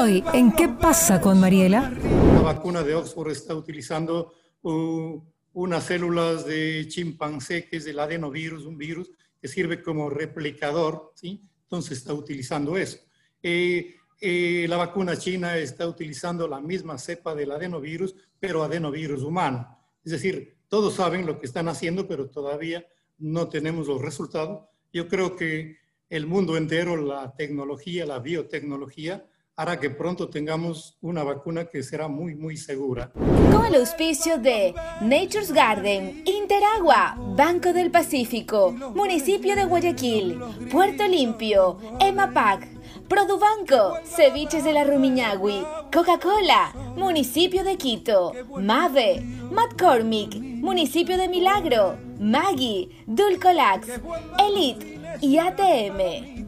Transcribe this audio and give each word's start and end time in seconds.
Hoy, 0.00 0.22
¿en 0.32 0.52
qué 0.52 0.68
pasa 0.68 1.20
con 1.20 1.40
Mariela? 1.40 1.90
La 1.90 2.40
vacuna 2.40 2.84
de 2.84 2.94
Oxford 2.94 3.32
está 3.32 3.56
utilizando 3.56 4.32
uh, 4.62 5.20
unas 5.54 5.86
células 5.86 6.46
de 6.46 6.86
chimpancé, 6.86 7.66
que 7.66 7.78
es 7.78 7.86
el 7.88 7.98
adenovirus, 7.98 8.64
un 8.64 8.78
virus 8.78 9.10
que 9.42 9.48
sirve 9.48 9.82
como 9.82 10.08
replicador, 10.08 11.10
¿sí? 11.16 11.42
Entonces 11.62 11.98
está 11.98 12.14
utilizando 12.14 12.76
eso. 12.76 12.98
Eh, 13.42 13.96
eh, 14.20 14.66
la 14.68 14.76
vacuna 14.76 15.16
china 15.16 15.56
está 15.56 15.88
utilizando 15.88 16.46
la 16.46 16.60
misma 16.60 16.96
cepa 16.96 17.34
del 17.34 17.50
adenovirus, 17.50 18.14
pero 18.38 18.62
adenovirus 18.62 19.24
humano. 19.24 19.80
Es 20.04 20.12
decir, 20.12 20.58
todos 20.68 20.94
saben 20.94 21.26
lo 21.26 21.40
que 21.40 21.46
están 21.46 21.66
haciendo, 21.66 22.06
pero 22.06 22.30
todavía 22.30 22.86
no 23.18 23.48
tenemos 23.48 23.88
los 23.88 24.00
resultados. 24.00 24.64
Yo 24.92 25.08
creo 25.08 25.34
que 25.34 25.76
el 26.08 26.28
mundo 26.28 26.56
entero, 26.56 26.96
la 26.96 27.34
tecnología, 27.34 28.06
la 28.06 28.20
biotecnología, 28.20 29.26
hará 29.58 29.80
que 29.80 29.90
pronto 29.90 30.28
tengamos 30.28 30.96
una 31.00 31.24
vacuna 31.24 31.64
que 31.64 31.82
será 31.82 32.06
muy, 32.06 32.36
muy 32.36 32.56
segura. 32.56 33.10
Con 33.52 33.66
el 33.66 33.74
auspicio 33.74 34.38
de 34.38 34.72
Nature's 35.00 35.52
Garden, 35.52 36.22
Interagua, 36.24 37.16
Banco 37.36 37.72
del 37.72 37.90
Pacífico, 37.90 38.70
Municipio 38.94 39.56
de 39.56 39.64
Guayaquil, 39.64 40.38
Puerto 40.70 41.08
Limpio, 41.08 41.76
EMAPAC, 41.98 42.68
Produbanco, 43.08 43.98
Ceviches 44.04 44.62
de 44.62 44.72
la 44.72 44.84
Rumiñahui, 44.84 45.64
Coca-Cola, 45.92 46.72
Municipio 46.94 47.64
de 47.64 47.76
Quito, 47.76 48.32
Mave, 48.60 49.22
McCormick, 49.50 50.36
Municipio 50.36 51.18
de 51.18 51.26
Milagro, 51.26 51.98
Maggie, 52.20 52.90
Dulcolax, 53.06 53.88
Elite 54.38 55.00
y 55.20 55.38
ATM. 55.38 56.47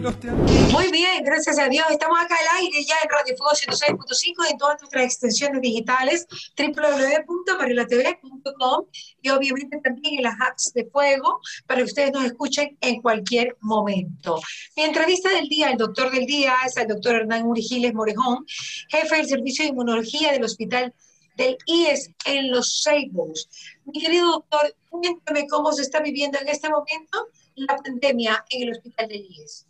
Muy 0.00 0.88
bien, 0.90 1.22
gracias 1.22 1.58
a 1.58 1.68
Dios. 1.68 1.84
Estamos 1.90 2.18
acá 2.18 2.34
al 2.34 2.62
aire 2.62 2.82
ya 2.84 2.94
en 3.02 3.10
Radio 3.10 3.36
Fuego 3.36 3.52
106.5 3.52 4.50
en 4.50 4.56
todas 4.56 4.80
nuestras 4.80 5.04
extensiones 5.04 5.60
digitales, 5.60 6.26
www.marilatv.com 6.56 8.86
y 9.20 9.28
obviamente 9.28 9.78
también 9.84 10.14
en 10.16 10.22
las 10.22 10.40
apps 10.40 10.72
de 10.72 10.86
Fuego 10.86 11.42
para 11.66 11.80
que 11.80 11.84
ustedes 11.84 12.12
nos 12.12 12.24
escuchen 12.24 12.78
en 12.80 13.02
cualquier 13.02 13.58
momento. 13.60 14.40
Mi 14.74 14.84
entrevista 14.84 15.28
del 15.28 15.50
día, 15.50 15.70
el 15.70 15.76
doctor 15.76 16.10
del 16.10 16.24
día, 16.24 16.54
es 16.64 16.78
el 16.78 16.88
doctor 16.88 17.16
Hernán 17.16 17.44
Urigiles 17.44 17.92
Morejón, 17.92 18.46
jefe 18.88 19.16
del 19.16 19.28
Servicio 19.28 19.64
de 19.64 19.70
Inmunología 19.70 20.32
del 20.32 20.44
Hospital 20.44 20.94
del 21.36 21.58
IES 21.66 22.10
en 22.24 22.50
Los 22.50 22.80
Seibos. 22.82 23.50
Mi 23.84 24.00
querido 24.00 24.30
doctor, 24.30 24.74
cuéntame 24.88 25.46
cómo 25.46 25.72
se 25.72 25.82
está 25.82 26.00
viviendo 26.00 26.38
en 26.38 26.48
este 26.48 26.70
momento 26.70 27.28
la 27.54 27.76
pandemia 27.76 28.46
en 28.48 28.62
el 28.62 28.70
Hospital 28.70 29.08
del 29.08 29.26
IES. 29.28 29.66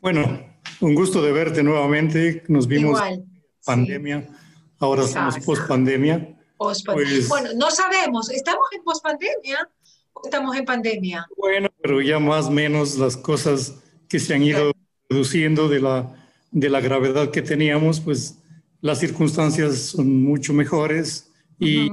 Bueno, 0.00 0.46
un 0.80 0.94
gusto 0.94 1.20
de 1.22 1.32
verte 1.32 1.62
nuevamente. 1.62 2.44
Nos 2.48 2.68
vimos 2.68 3.00
en 3.08 3.24
pandemia, 3.64 4.28
ahora 4.78 5.04
estamos 5.04 5.38
post 5.44 5.66
pandemia. 5.66 6.36
Pues 6.56 6.84
bueno, 7.28 7.50
no 7.56 7.70
sabemos, 7.70 8.30
¿estamos 8.30 8.66
en 8.72 8.82
post 8.82 9.02
pandemia 9.02 9.68
o 10.12 10.22
estamos 10.24 10.56
en 10.56 10.64
pandemia? 10.64 11.26
Bueno, 11.36 11.68
pero 11.82 12.00
ya 12.00 12.18
más 12.18 12.46
o 12.46 12.50
menos 12.50 12.96
las 12.96 13.16
cosas 13.16 13.74
que 14.08 14.18
se 14.18 14.34
han 14.34 14.42
ido 14.42 14.72
reduciendo 15.08 15.68
de 15.68 15.80
la, 15.80 16.14
de 16.50 16.68
la 16.68 16.80
gravedad 16.80 17.30
que 17.30 17.42
teníamos, 17.42 18.00
pues 18.00 18.38
las 18.80 19.00
circunstancias 19.00 19.78
son 19.78 20.22
mucho 20.22 20.52
mejores 20.52 21.32
y 21.58 21.90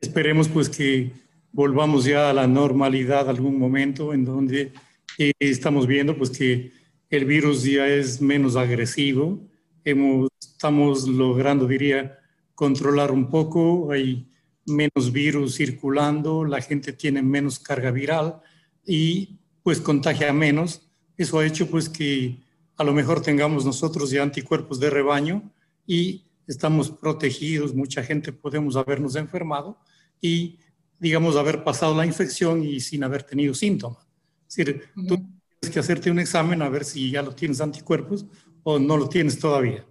esperemos 0.00 0.48
pues 0.48 0.68
que 0.68 1.12
volvamos 1.52 2.04
ya 2.04 2.28
a 2.30 2.34
la 2.34 2.46
normalidad 2.46 3.30
algún 3.30 3.58
momento 3.58 4.12
en 4.12 4.26
donde 4.26 4.72
eh, 5.18 5.32
estamos 5.38 5.86
viendo 5.86 6.16
pues 6.16 6.30
que 6.30 6.72
el 7.10 7.24
virus 7.24 7.62
ya 7.62 7.86
es 7.86 8.20
menos 8.20 8.56
agresivo, 8.56 9.40
Hemos, 9.84 10.28
estamos 10.40 11.06
logrando, 11.06 11.68
diría, 11.68 12.18
controlar 12.56 13.12
un 13.12 13.30
poco, 13.30 13.92
hay 13.92 14.28
menos 14.66 15.12
virus 15.12 15.54
circulando, 15.54 16.44
la 16.44 16.60
gente 16.60 16.92
tiene 16.92 17.22
menos 17.22 17.60
carga 17.60 17.92
viral 17.92 18.40
y 18.84 19.38
pues 19.62 19.80
contagia 19.80 20.32
menos. 20.32 20.82
Eso 21.16 21.38
ha 21.38 21.46
hecho 21.46 21.70
pues 21.70 21.88
que 21.88 22.38
a 22.76 22.82
lo 22.82 22.92
mejor 22.92 23.22
tengamos 23.22 23.64
nosotros 23.64 24.10
ya 24.10 24.24
anticuerpos 24.24 24.80
de 24.80 24.90
rebaño 24.90 25.52
y 25.86 26.24
estamos 26.48 26.90
protegidos, 26.90 27.72
mucha 27.72 28.02
gente 28.02 28.32
podemos 28.32 28.74
habernos 28.74 29.14
enfermado 29.14 29.78
y 30.20 30.58
digamos 30.98 31.36
haber 31.36 31.62
pasado 31.62 31.94
la 31.94 32.06
infección 32.06 32.64
y 32.64 32.80
sin 32.80 33.04
haber 33.04 33.22
tenido 33.22 33.54
síntomas. 33.54 34.04
Es 34.48 34.56
decir, 34.56 34.82
tú 35.06 35.35
que 35.60 35.78
hacerte 35.78 36.10
un 36.10 36.18
examen 36.18 36.62
a 36.62 36.68
ver 36.68 36.84
si 36.84 37.10
ya 37.10 37.22
lo 37.22 37.34
tienes 37.34 37.60
anticuerpos 37.60 38.26
o 38.62 38.78
no 38.78 38.96
lo 38.96 39.08
tienes 39.08 39.38
todavía. 39.38 39.86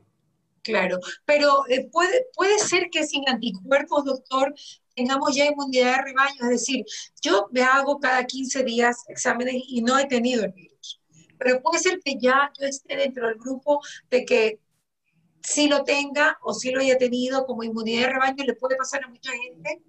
Claro, 0.62 1.00
pero 1.26 1.64
eh, 1.70 1.88
puede, 1.92 2.26
puede 2.34 2.58
ser 2.58 2.90
que 2.90 3.06
sin 3.06 3.28
anticuerpos, 3.30 4.04
doctor, 4.04 4.54
tengamos 4.96 5.36
ya 5.36 5.46
inmunidad 5.46 5.98
de 5.98 6.04
rebaño. 6.04 6.44
Es 6.44 6.50
decir, 6.50 6.86
yo 7.22 7.48
me 7.52 7.62
hago 7.62 8.00
cada 8.00 8.26
15 8.26 8.64
días 8.64 9.04
exámenes 9.08 9.64
y 9.68 9.82
no 9.82 10.00
he 10.00 10.08
tenido 10.08 10.44
el 10.44 10.54
virus. 10.54 11.00
Pero 11.38 11.62
puede 11.62 11.80
ser 11.80 12.00
que 12.04 12.18
ya 12.20 12.52
yo 12.60 12.68
esté 12.68 12.96
dentro 12.96 13.28
del 13.28 13.38
grupo 13.38 13.82
de 14.10 14.26
que 14.26 14.60
si 15.42 15.68
lo 15.68 15.84
tenga 15.84 16.40
o 16.42 16.54
si 16.54 16.72
lo 16.72 16.80
haya 16.80 16.98
tenido 16.98 17.46
como 17.46 17.64
inmunidad 17.64 18.08
de 18.08 18.14
rebaño, 18.14 18.44
le 18.44 18.56
puede 18.56 18.76
pasar 18.76 19.04
a 19.04 19.08
mucha 19.08 19.32
gente. 19.32 19.84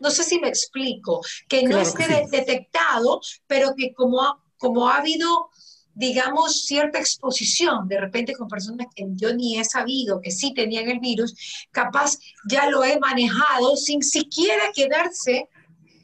No 0.00 0.10
sé 0.10 0.24
si 0.24 0.40
me 0.40 0.48
explico, 0.48 1.20
que 1.46 1.62
no 1.62 1.78
esté 1.78 2.26
detectado, 2.30 3.20
pero 3.46 3.74
que 3.76 3.92
como 3.92 4.42
como 4.60 4.88
ha 4.88 4.98
habido, 4.98 5.48
digamos, 5.94 6.66
cierta 6.66 6.98
exposición 6.98 7.88
de 7.88 7.98
repente 7.98 8.34
con 8.34 8.46
personas 8.46 8.86
que 8.94 9.06
yo 9.16 9.34
ni 9.34 9.58
he 9.58 9.64
sabido 9.64 10.20
que 10.20 10.30
sí 10.30 10.52
tenían 10.54 10.88
el 10.88 11.00
virus, 11.00 11.34
capaz 11.72 12.18
ya 12.48 12.68
lo 12.70 12.84
he 12.84 13.00
manejado 13.00 13.76
sin 13.76 14.02
siquiera 14.02 14.64
quedarse 14.74 15.48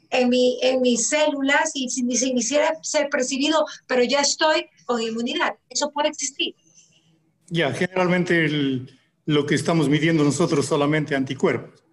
en, 0.09 0.29
mi, 0.29 0.59
en 0.61 0.81
mis 0.81 1.07
células 1.07 1.71
y 1.75 1.89
sin, 1.89 2.07
ni 2.07 2.17
siquiera 2.17 2.73
ser 2.81 3.09
percibido, 3.09 3.65
pero 3.85 4.03
ya 4.03 4.21
estoy 4.21 4.65
con 4.85 5.01
inmunidad. 5.01 5.55
Eso 5.69 5.91
puede 5.91 6.09
existir. 6.09 6.55
Ya, 7.49 7.71
generalmente 7.71 8.87
lo 9.25 9.45
que 9.45 9.55
estamos 9.55 9.87
midiendo 9.87 10.23
nosotros 10.23 10.65
solamente 10.65 11.15
anticuerpos 11.15 11.83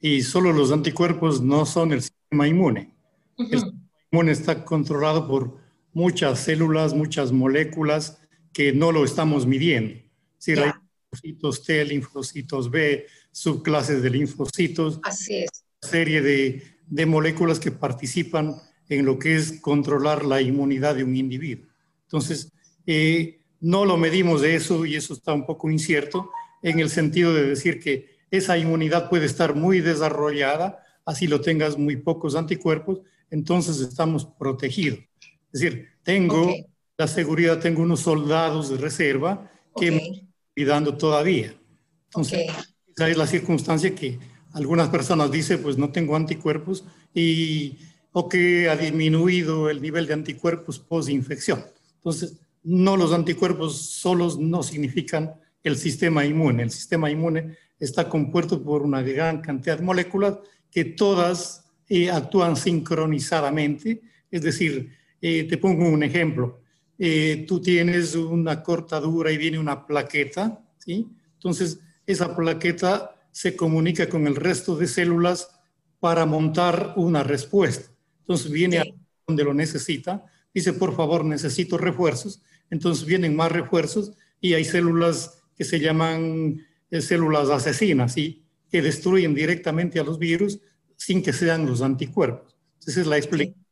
y 0.00 0.22
solo 0.22 0.52
los 0.52 0.72
anticuerpos 0.72 1.42
no 1.42 1.66
son 1.66 1.92
el 1.92 2.02
sistema 2.02 2.48
inmune. 2.48 2.94
El 3.36 3.60
sistema 3.60 3.88
inmune 4.10 4.32
está 4.32 4.64
controlado 4.64 5.28
por 5.28 5.63
muchas 5.94 6.40
células, 6.40 6.92
muchas 6.92 7.32
moléculas 7.32 8.20
que 8.52 8.72
no 8.72 8.92
lo 8.92 9.04
estamos 9.04 9.46
midiendo. 9.46 10.00
Si 10.38 10.52
hay 10.52 10.72
linfocitos 11.12 11.62
T, 11.62 11.84
linfocitos 11.84 12.70
B, 12.70 13.06
subclases 13.32 14.02
de 14.02 14.10
linfocitos. 14.10 15.00
Así 15.02 15.36
es. 15.36 15.64
Una 15.82 15.90
serie 15.90 16.20
de, 16.20 16.62
de 16.86 17.06
moléculas 17.06 17.58
que 17.58 17.70
participan 17.70 18.54
en 18.88 19.06
lo 19.06 19.18
que 19.18 19.36
es 19.36 19.60
controlar 19.60 20.24
la 20.24 20.42
inmunidad 20.42 20.94
de 20.96 21.04
un 21.04 21.16
individuo. 21.16 21.66
Entonces, 22.02 22.52
eh, 22.86 23.40
no 23.60 23.84
lo 23.84 23.96
medimos 23.96 24.42
de 24.42 24.54
eso 24.56 24.84
y 24.84 24.94
eso 24.96 25.14
está 25.14 25.32
un 25.32 25.46
poco 25.46 25.70
incierto 25.70 26.30
en 26.62 26.80
el 26.80 26.90
sentido 26.90 27.32
de 27.32 27.46
decir 27.46 27.80
que 27.80 28.14
esa 28.30 28.58
inmunidad 28.58 29.08
puede 29.08 29.26
estar 29.26 29.54
muy 29.54 29.80
desarrollada, 29.80 30.82
así 31.04 31.26
lo 31.26 31.40
tengas 31.40 31.78
muy 31.78 31.96
pocos 31.96 32.34
anticuerpos, 32.34 33.00
entonces 33.30 33.80
estamos 33.80 34.26
protegidos. 34.26 35.00
Es 35.54 35.60
decir, 35.60 35.88
tengo 36.02 36.52
la 36.98 37.06
seguridad, 37.06 37.60
tengo 37.60 37.82
unos 37.82 38.00
soldados 38.00 38.70
de 38.70 38.76
reserva 38.76 39.48
que 39.76 39.92
me 39.92 39.96
están 39.98 40.28
cuidando 40.52 40.96
todavía. 40.96 41.54
Entonces, 42.06 42.50
esa 42.94 43.08
es 43.08 43.16
la 43.16 43.26
circunstancia 43.28 43.94
que 43.94 44.18
algunas 44.52 44.88
personas 44.88 45.30
dicen, 45.30 45.62
pues 45.62 45.78
no 45.78 45.90
tengo 45.90 46.16
anticuerpos 46.16 46.84
y 47.14 47.78
o 48.10 48.28
que 48.28 48.68
ha 48.68 48.76
disminuido 48.76 49.70
el 49.70 49.80
nivel 49.80 50.08
de 50.08 50.14
anticuerpos 50.14 50.80
post-infección. 50.80 51.64
Entonces, 51.96 52.36
no 52.64 52.96
los 52.96 53.12
anticuerpos 53.12 53.78
solos 53.78 54.38
no 54.38 54.64
significan 54.64 55.34
el 55.62 55.76
sistema 55.76 56.24
inmune. 56.24 56.64
El 56.64 56.70
sistema 56.70 57.10
inmune 57.10 57.56
está 57.78 58.08
compuesto 58.08 58.60
por 58.62 58.82
una 58.82 59.02
gran 59.02 59.40
cantidad 59.40 59.78
de 59.78 59.84
moléculas 59.84 60.38
que 60.70 60.84
todas 60.84 61.64
eh, 61.88 62.10
actúan 62.10 62.56
sincronizadamente, 62.56 64.02
es 64.30 64.42
decir, 64.42 64.90
eh, 65.26 65.44
te 65.44 65.56
pongo 65.56 65.88
un 65.88 66.02
ejemplo. 66.02 66.60
Eh, 66.98 67.46
tú 67.48 67.58
tienes 67.58 68.14
una 68.14 68.62
cortadura 68.62 69.32
y 69.32 69.38
viene 69.38 69.58
una 69.58 69.86
plaqueta, 69.86 70.62
¿sí? 70.76 71.08
Entonces, 71.32 71.80
esa 72.06 72.36
plaqueta 72.36 73.16
se 73.30 73.56
comunica 73.56 74.06
con 74.06 74.26
el 74.26 74.36
resto 74.36 74.76
de 74.76 74.86
células 74.86 75.48
para 75.98 76.26
montar 76.26 76.92
una 76.96 77.22
respuesta. 77.22 77.90
Entonces, 78.20 78.52
viene 78.52 78.80
a 78.80 78.84
donde 79.26 79.44
lo 79.44 79.54
necesita, 79.54 80.26
dice, 80.52 80.74
por 80.74 80.94
favor, 80.94 81.24
necesito 81.24 81.78
refuerzos. 81.78 82.42
Entonces, 82.68 83.06
vienen 83.06 83.34
más 83.34 83.50
refuerzos 83.50 84.12
y 84.42 84.52
hay 84.52 84.66
células 84.66 85.42
que 85.56 85.64
se 85.64 85.80
llaman 85.80 86.66
eh, 86.90 87.00
células 87.00 87.48
asesinas, 87.48 88.12
¿sí? 88.12 88.44
Que 88.70 88.82
destruyen 88.82 89.34
directamente 89.34 89.98
a 89.98 90.04
los 90.04 90.18
virus 90.18 90.60
sin 90.98 91.22
que 91.22 91.32
sean 91.32 91.64
los 91.64 91.80
anticuerpos. 91.80 92.54
Esa 92.86 93.00
es 93.00 93.06
la 93.06 93.16
explicación 93.16 93.63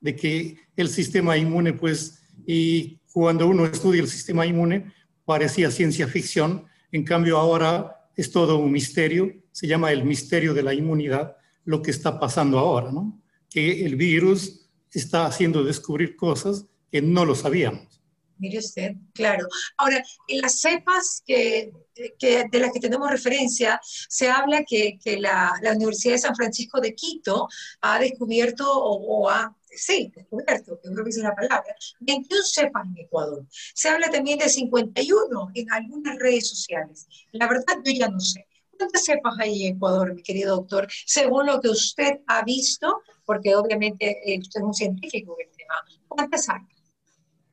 de 0.00 0.16
que 0.16 0.56
el 0.76 0.88
sistema 0.88 1.36
inmune, 1.36 1.72
pues, 1.72 2.22
y 2.46 2.98
cuando 3.12 3.46
uno 3.46 3.66
estudia 3.66 4.00
el 4.00 4.08
sistema 4.08 4.46
inmune, 4.46 4.92
parecía 5.24 5.70
ciencia 5.70 6.06
ficción, 6.08 6.64
en 6.92 7.04
cambio 7.04 7.38
ahora 7.38 8.08
es 8.16 8.30
todo 8.30 8.58
un 8.58 8.72
misterio, 8.72 9.32
se 9.52 9.66
llama 9.66 9.92
el 9.92 10.04
misterio 10.04 10.54
de 10.54 10.62
la 10.62 10.74
inmunidad, 10.74 11.36
lo 11.64 11.82
que 11.82 11.90
está 11.90 12.18
pasando 12.18 12.58
ahora, 12.58 12.90
¿no? 12.90 13.20
Que 13.50 13.84
el 13.84 13.96
virus 13.96 14.68
está 14.92 15.26
haciendo 15.26 15.64
descubrir 15.64 16.16
cosas 16.16 16.66
que 16.90 17.02
no 17.02 17.24
lo 17.24 17.34
sabíamos. 17.34 17.97
Mire 18.38 18.58
usted, 18.58 18.92
claro. 19.14 19.46
Ahora, 19.76 20.02
en 20.28 20.40
las 20.40 20.60
cepas 20.60 21.22
que, 21.26 21.72
de 22.20 22.58
las 22.58 22.72
que 22.72 22.80
tenemos 22.80 23.10
referencia, 23.10 23.80
se 23.82 24.28
habla 24.28 24.64
que, 24.64 24.98
la, 25.18 25.52
Universidad 25.74 26.14
de 26.14 26.18
San 26.18 26.36
Francisco 26.36 26.80
de 26.80 26.94
Quito 26.94 27.48
ha 27.80 27.98
descubierto 27.98 28.64
o, 28.70 29.28
ha 29.28 29.54
sí, 29.70 30.12
descubierto, 30.14 30.80
que 30.80 30.90
creo 30.90 31.04
que 31.04 31.10
es 31.10 31.16
la 31.18 31.34
palabra, 31.34 31.74
21 32.00 32.42
cepas 32.44 32.86
en 32.86 33.04
Ecuador. 33.04 33.46
Se 33.74 33.88
habla 33.88 34.10
también 34.10 34.38
de 34.38 34.48
51 34.48 35.50
en 35.54 35.72
algunas 35.72 36.16
redes 36.18 36.48
sociales. 36.48 37.06
La 37.32 37.48
verdad, 37.48 37.76
yo 37.84 37.92
ya 37.92 38.08
no 38.08 38.20
sé. 38.20 38.46
¿Cuántas 38.76 39.04
cepas 39.04 39.34
hay 39.40 39.66
en 39.66 39.76
Ecuador, 39.76 40.14
mi 40.14 40.22
querido 40.22 40.56
doctor? 40.56 40.86
Según 41.04 41.46
lo 41.46 41.60
que 41.60 41.68
usted 41.68 42.20
ha 42.28 42.44
visto, 42.44 43.02
porque 43.24 43.56
obviamente 43.56 44.20
eh, 44.24 44.38
usted 44.38 44.60
es 44.60 44.64
un 44.64 44.74
científico 44.74 45.34
del 45.36 45.48
tema. 45.56 45.74
¿Cuántas 46.06 46.48
hay? 46.48 46.60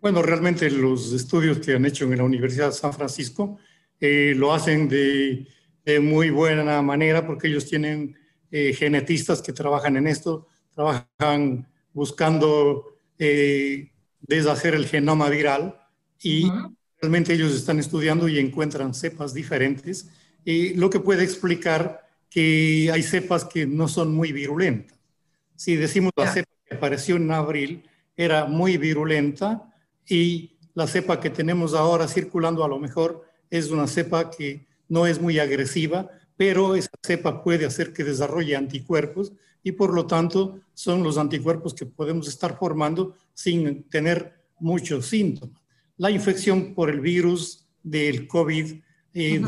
Bueno, 0.05 0.21
realmente 0.21 0.69
los 0.69 1.13
estudios 1.13 1.57
que 1.57 1.73
han 1.73 1.83
hecho 1.83 2.05
en 2.05 2.19
la 2.19 2.23
Universidad 2.23 2.67
de 2.67 2.73
San 2.73 2.93
Francisco 2.93 3.57
eh, 3.99 4.35
lo 4.37 4.53
hacen 4.53 4.87
de, 4.87 5.47
muy 5.99 6.29
buena 6.29 6.79
manera 6.83 7.25
porque 7.25 7.47
ellos 7.47 7.65
tienen 7.65 8.15
eh, 8.51 8.71
genetistas 8.73 9.41
que 9.41 9.51
trabajan 9.51 9.97
en 9.97 10.05
esto, 10.05 10.47
trabajan 10.75 11.67
buscando 11.91 12.99
eh, 13.17 13.93
deshacer 14.21 14.75
el 14.75 14.85
genoma 14.85 15.27
viral 15.27 15.75
y 16.21 16.51
realmente 17.01 17.33
ellos 17.33 17.55
están 17.55 17.79
estudiando 17.79 18.27
y 18.27 18.37
encuentran 18.37 18.93
cepas 18.93 19.33
diferentes, 19.33 20.11
lo 20.45 20.91
que 20.91 20.99
puede 20.99 21.23
explicar 21.23 22.07
que 22.29 22.91
hay 22.93 23.01
cepas 23.01 23.43
que 23.43 23.65
no 23.65 23.87
son 23.87 24.13
muy 24.13 24.31
virulentas. 24.31 24.99
Si 25.55 25.75
decimos 25.75 26.11
la 26.15 26.31
cepa 26.31 26.51
que 26.69 26.75
apareció 26.75 27.15
en 27.15 27.31
abril 27.31 27.89
era 28.15 28.45
muy 28.45 28.77
virulenta, 28.77 29.71
y 30.07 30.51
la 30.73 30.87
cepa 30.87 31.19
que 31.19 31.29
tenemos 31.29 31.73
ahora 31.73 32.07
circulando 32.07 32.63
a 32.63 32.67
lo 32.67 32.79
mejor 32.79 33.25
es 33.49 33.69
una 33.71 33.87
cepa 33.87 34.29
que 34.29 34.67
no 34.89 35.07
es 35.07 35.21
muy 35.21 35.39
agresiva, 35.39 36.09
pero 36.37 36.75
esa 36.75 36.89
cepa 37.05 37.43
puede 37.43 37.65
hacer 37.65 37.93
que 37.93 38.03
desarrolle 38.03 38.55
anticuerpos 38.55 39.33
y 39.63 39.71
por 39.71 39.93
lo 39.93 40.05
tanto 40.05 40.59
son 40.73 41.01
los 41.01 41.17
anticuerpos 41.17 41.73
que 41.73 41.85
podemos 41.85 42.27
estar 42.27 42.57
formando 42.57 43.15
sin 43.33 43.83
tener 43.83 44.33
muchos 44.59 45.07
síntomas. 45.07 45.59
La 45.97 46.11
infección 46.11 46.73
por 46.73 46.89
el 46.89 46.99
virus 46.99 47.65
del 47.81 48.27
COVID 48.27 48.75
eh, 49.13 49.41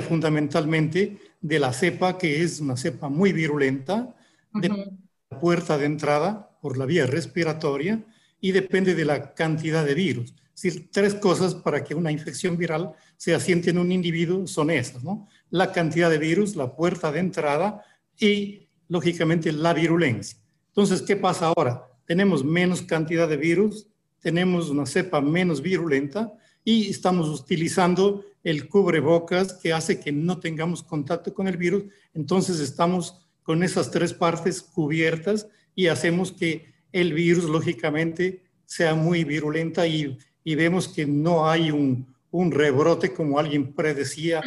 fundamentalmente 0.00 1.18
de 1.40 1.58
la 1.58 1.72
cepa, 1.72 2.18
que 2.18 2.42
es 2.42 2.60
una 2.60 2.76
cepa 2.76 3.08
muy 3.08 3.32
virulenta, 3.32 4.14
de 4.52 4.68
la 4.68 5.38
puerta 5.40 5.78
de 5.78 5.86
entrada 5.86 6.58
por 6.60 6.78
la 6.78 6.86
vía 6.86 7.06
respiratoria, 7.06 8.04
y 8.44 8.52
depende 8.52 8.94
de 8.94 9.06
la 9.06 9.32
cantidad 9.32 9.86
de 9.86 9.94
virus. 9.94 10.34
Es 10.54 10.60
decir, 10.60 10.90
tres 10.92 11.14
cosas 11.14 11.54
para 11.54 11.82
que 11.82 11.94
una 11.94 12.12
infección 12.12 12.58
viral 12.58 12.92
se 13.16 13.34
asiente 13.34 13.70
en 13.70 13.78
un 13.78 13.90
individuo 13.90 14.46
son 14.46 14.70
esas, 14.70 15.02
¿no? 15.02 15.26
La 15.48 15.72
cantidad 15.72 16.10
de 16.10 16.18
virus, 16.18 16.54
la 16.54 16.76
puerta 16.76 17.10
de 17.10 17.20
entrada 17.20 17.82
y, 18.20 18.68
lógicamente, 18.86 19.50
la 19.50 19.72
virulencia. 19.72 20.38
Entonces, 20.66 21.00
¿qué 21.00 21.16
pasa 21.16 21.46
ahora? 21.46 21.86
Tenemos 22.04 22.44
menos 22.44 22.82
cantidad 22.82 23.26
de 23.26 23.38
virus, 23.38 23.86
tenemos 24.20 24.68
una 24.68 24.84
cepa 24.84 25.22
menos 25.22 25.62
virulenta 25.62 26.30
y 26.62 26.90
estamos 26.90 27.30
utilizando 27.30 28.26
el 28.42 28.68
cubrebocas 28.68 29.54
que 29.54 29.72
hace 29.72 30.00
que 30.00 30.12
no 30.12 30.38
tengamos 30.38 30.82
contacto 30.82 31.32
con 31.32 31.48
el 31.48 31.56
virus. 31.56 31.84
Entonces, 32.12 32.60
estamos 32.60 33.26
con 33.42 33.62
esas 33.62 33.90
tres 33.90 34.12
partes 34.12 34.60
cubiertas 34.60 35.48
y 35.74 35.86
hacemos 35.86 36.30
que 36.30 36.73
el 36.94 37.12
virus, 37.12 37.44
lógicamente, 37.44 38.44
sea 38.64 38.94
muy 38.94 39.24
virulenta 39.24 39.84
y, 39.84 40.16
vemos 40.44 40.86
que 40.86 41.04
no 41.04 41.48
hay 41.48 41.72
un, 41.72 42.06
rebrote 42.52 43.12
como 43.12 43.38
alguien 43.38 43.74
predecía 43.74 44.40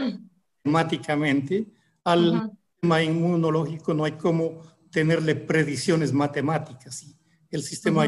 matemáticamente. 0.64 1.66
Al 2.06 2.54
sistema 2.72 3.04
inmunológico 3.04 3.94
no 3.94 4.06
hay 4.06 4.14
como 4.14 4.62
tenerle 4.90 5.36
predicciones 5.36 6.14
matemáticas. 6.14 7.06
El 7.52 7.64
sistema 7.64 8.06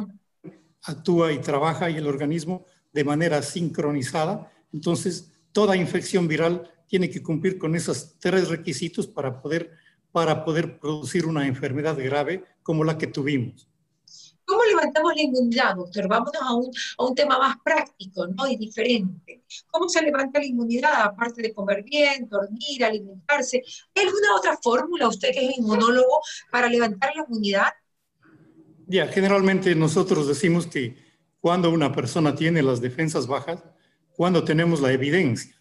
actúa 0.83 1.33
y 1.33 1.39
trabaja 1.39 1.89
y 1.89 1.97
el 1.97 2.07
organismo 2.07 2.65
de 2.93 3.03
manera 3.03 3.41
sincronizada. 3.41 4.49
Entonces, 4.71 5.33
toda 5.51 5.75
infección 5.75 6.29
viral 6.29 6.71
tiene 6.87 7.09
que 7.09 7.21
cumplir 7.21 7.57
con 7.57 7.75
esos 7.75 8.17
tres 8.19 8.47
requisitos 8.47 9.05
para 9.05 9.41
poder, 9.41 9.71
para 10.13 10.45
poder 10.45 10.79
producir 10.79 11.25
una 11.25 11.45
enfermedad 11.45 11.97
grave 11.97 12.45
como 12.63 12.85
la 12.85 12.97
que 12.97 13.07
tuvimos. 13.07 13.68
¿Cómo 14.49 14.63
levantamos 14.63 15.15
la 15.15 15.21
inmunidad, 15.21 15.75
doctor? 15.75 16.07
Vámonos 16.07 16.41
a 16.41 16.53
un, 16.55 16.71
a 16.97 17.05
un 17.05 17.13
tema 17.13 17.37
más 17.37 17.57
práctico, 17.63 18.25
¿no? 18.25 18.47
Y 18.47 18.57
diferente. 18.57 19.43
¿Cómo 19.69 19.87
se 19.87 20.01
levanta 20.01 20.39
la 20.39 20.45
inmunidad, 20.45 21.03
aparte 21.03 21.43
de 21.43 21.53
comer 21.53 21.83
bien, 21.83 22.27
dormir, 22.27 22.83
alimentarse? 22.83 23.61
¿Hay 23.93 24.07
alguna 24.07 24.35
otra 24.35 24.57
fórmula, 24.57 25.07
usted 25.07 25.29
que 25.33 25.49
es 25.49 25.57
inmunólogo, 25.59 26.21
para 26.49 26.67
levantar 26.67 27.11
la 27.15 27.25
inmunidad? 27.25 27.67
Ya, 28.87 29.07
generalmente 29.07 29.75
nosotros 29.75 30.27
decimos 30.27 30.65
que 30.65 30.97
cuando 31.39 31.69
una 31.69 31.93
persona 31.93 32.33
tiene 32.33 32.63
las 32.63 32.81
defensas 32.81 33.27
bajas, 33.27 33.63
cuando 34.13 34.43
tenemos 34.43 34.81
la 34.81 34.91
evidencia. 34.91 35.55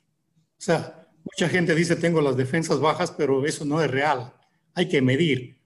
O 0.52 0.62
sea, 0.62 1.10
mucha 1.24 1.46
gente 1.50 1.74
dice 1.74 1.94
tengo 1.94 2.22
las 2.22 2.38
defensas 2.38 2.80
bajas, 2.80 3.12
pero 3.12 3.44
eso 3.44 3.66
no 3.66 3.82
es 3.82 3.90
real. 3.90 4.32
Hay 4.72 4.88
que 4.88 5.02
medir 5.02 5.57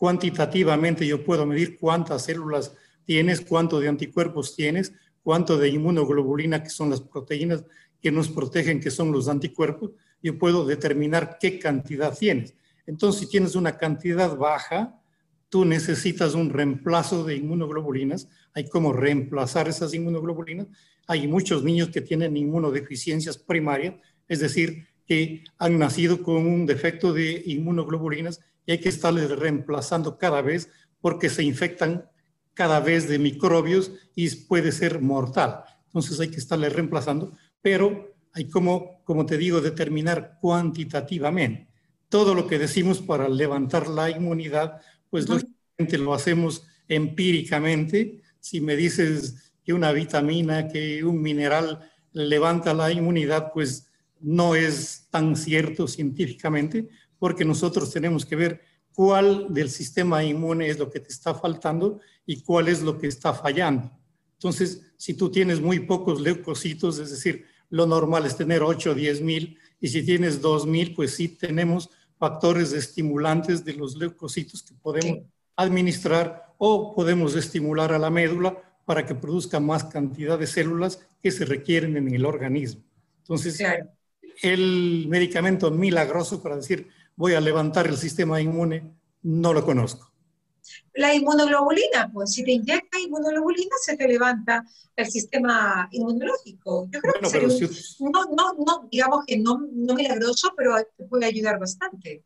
cuantitativamente 0.00 1.06
yo 1.06 1.22
puedo 1.22 1.44
medir 1.44 1.78
cuántas 1.78 2.24
células 2.24 2.74
tienes, 3.04 3.42
cuánto 3.42 3.78
de 3.80 3.88
anticuerpos 3.88 4.56
tienes, 4.56 4.94
cuánto 5.22 5.58
de 5.58 5.68
inmunoglobulina, 5.68 6.62
que 6.62 6.70
son 6.70 6.88
las 6.88 7.02
proteínas 7.02 7.64
que 8.00 8.10
nos 8.10 8.30
protegen, 8.30 8.80
que 8.80 8.90
son 8.90 9.12
los 9.12 9.28
anticuerpos, 9.28 9.90
yo 10.22 10.38
puedo 10.38 10.64
determinar 10.64 11.36
qué 11.38 11.58
cantidad 11.58 12.16
tienes. 12.16 12.54
Entonces, 12.86 13.20
si 13.20 13.28
tienes 13.28 13.54
una 13.54 13.76
cantidad 13.76 14.34
baja, 14.38 14.98
tú 15.50 15.66
necesitas 15.66 16.32
un 16.32 16.48
reemplazo 16.48 17.22
de 17.22 17.36
inmunoglobulinas. 17.36 18.26
Hay 18.54 18.70
cómo 18.70 18.94
reemplazar 18.94 19.68
esas 19.68 19.92
inmunoglobulinas. 19.92 20.68
Hay 21.08 21.28
muchos 21.28 21.62
niños 21.62 21.90
que 21.90 22.00
tienen 22.00 22.38
inmunodeficiencias 22.38 23.36
primarias, 23.36 23.96
es 24.26 24.40
decir, 24.40 24.86
que 25.06 25.44
han 25.58 25.78
nacido 25.78 26.22
con 26.22 26.46
un 26.46 26.64
defecto 26.64 27.12
de 27.12 27.42
inmunoglobulinas 27.44 28.40
y 28.66 28.72
hay 28.72 28.78
que 28.78 28.88
estarles 28.88 29.30
reemplazando 29.30 30.18
cada 30.18 30.42
vez 30.42 30.68
porque 31.00 31.30
se 31.30 31.42
infectan 31.42 32.08
cada 32.54 32.80
vez 32.80 33.08
de 33.08 33.18
microbios 33.18 33.92
y 34.14 34.28
puede 34.46 34.72
ser 34.72 35.00
mortal. 35.00 35.64
Entonces 35.86 36.20
hay 36.20 36.28
que 36.28 36.36
estarles 36.36 36.72
reemplazando, 36.72 37.36
pero 37.62 38.14
hay 38.32 38.48
como, 38.48 39.02
como 39.04 39.26
te 39.26 39.36
digo, 39.36 39.60
determinar 39.60 40.38
cuantitativamente. 40.40 41.68
Todo 42.08 42.34
lo 42.34 42.46
que 42.46 42.58
decimos 42.58 43.00
para 43.00 43.28
levantar 43.28 43.88
la 43.88 44.10
inmunidad, 44.10 44.80
pues 45.08 45.28
lógicamente 45.28 45.98
lo 45.98 46.14
hacemos 46.14 46.66
empíricamente. 46.88 48.20
Si 48.40 48.60
me 48.60 48.76
dices 48.76 49.52
que 49.64 49.72
una 49.72 49.92
vitamina, 49.92 50.68
que 50.68 51.04
un 51.04 51.22
mineral 51.22 51.90
levanta 52.12 52.74
la 52.74 52.90
inmunidad, 52.92 53.52
pues 53.52 53.88
no 54.20 54.54
es 54.54 55.06
tan 55.10 55.36
cierto 55.36 55.88
científicamente, 55.88 56.88
porque 57.20 57.44
nosotros 57.44 57.92
tenemos 57.92 58.26
que 58.26 58.34
ver 58.34 58.60
cuál 58.92 59.46
del 59.54 59.70
sistema 59.70 60.24
inmune 60.24 60.68
es 60.68 60.78
lo 60.80 60.90
que 60.90 60.98
te 60.98 61.12
está 61.12 61.32
faltando 61.34 62.00
y 62.26 62.40
cuál 62.40 62.66
es 62.66 62.82
lo 62.82 62.98
que 62.98 63.06
está 63.06 63.32
fallando. 63.32 63.92
Entonces, 64.32 64.82
si 64.96 65.14
tú 65.14 65.30
tienes 65.30 65.60
muy 65.60 65.80
pocos 65.80 66.20
leucocitos, 66.20 66.98
es 66.98 67.10
decir, 67.10 67.44
lo 67.68 67.86
normal 67.86 68.26
es 68.26 68.36
tener 68.36 68.62
8 68.62 68.90
o 68.90 68.94
10 68.94 69.20
mil, 69.20 69.58
y 69.80 69.88
si 69.88 70.02
tienes 70.02 70.40
2 70.40 70.66
mil, 70.66 70.94
pues 70.94 71.14
sí 71.14 71.28
tenemos 71.28 71.90
factores 72.18 72.72
estimulantes 72.72 73.64
de 73.64 73.74
los 73.74 73.96
leucocitos 73.96 74.62
que 74.62 74.74
podemos 74.74 75.20
administrar 75.56 76.54
o 76.58 76.94
podemos 76.94 77.36
estimular 77.36 77.92
a 77.92 77.98
la 77.98 78.10
médula 78.10 78.56
para 78.86 79.06
que 79.06 79.14
produzca 79.14 79.60
más 79.60 79.84
cantidad 79.84 80.38
de 80.38 80.46
células 80.46 81.06
que 81.22 81.30
se 81.30 81.44
requieren 81.44 81.96
en 81.96 82.12
el 82.12 82.24
organismo. 82.24 82.82
Entonces, 83.18 83.62
el 84.42 85.06
medicamento 85.08 85.70
milagroso 85.70 86.42
para 86.42 86.56
decir, 86.56 86.88
voy 87.20 87.34
a 87.34 87.40
levantar 87.40 87.86
el 87.86 87.98
sistema 87.98 88.40
inmune, 88.40 88.94
no 89.24 89.52
lo 89.52 89.62
conozco. 89.62 90.10
La 90.94 91.14
inmunoglobulina, 91.14 92.10
pues 92.10 92.32
si 92.32 92.42
te 92.42 92.52
inyecta 92.52 92.98
inmunoglobulina 92.98 93.76
se 93.78 93.94
te 93.94 94.08
levanta 94.08 94.64
el 94.96 95.06
sistema 95.06 95.86
inmunológico. 95.92 96.88
Yo 96.90 96.98
creo 96.98 97.12
que 97.30 97.46
no, 98.00 98.24
no, 98.34 98.54
no, 98.54 98.88
digamos 98.90 99.26
que 99.26 99.36
no, 99.36 99.68
no 99.70 99.94
milagroso, 99.94 100.54
pero 100.56 100.74
te 100.96 101.04
puede 101.04 101.26
ayudar 101.26 101.58
bastante. 101.60 102.24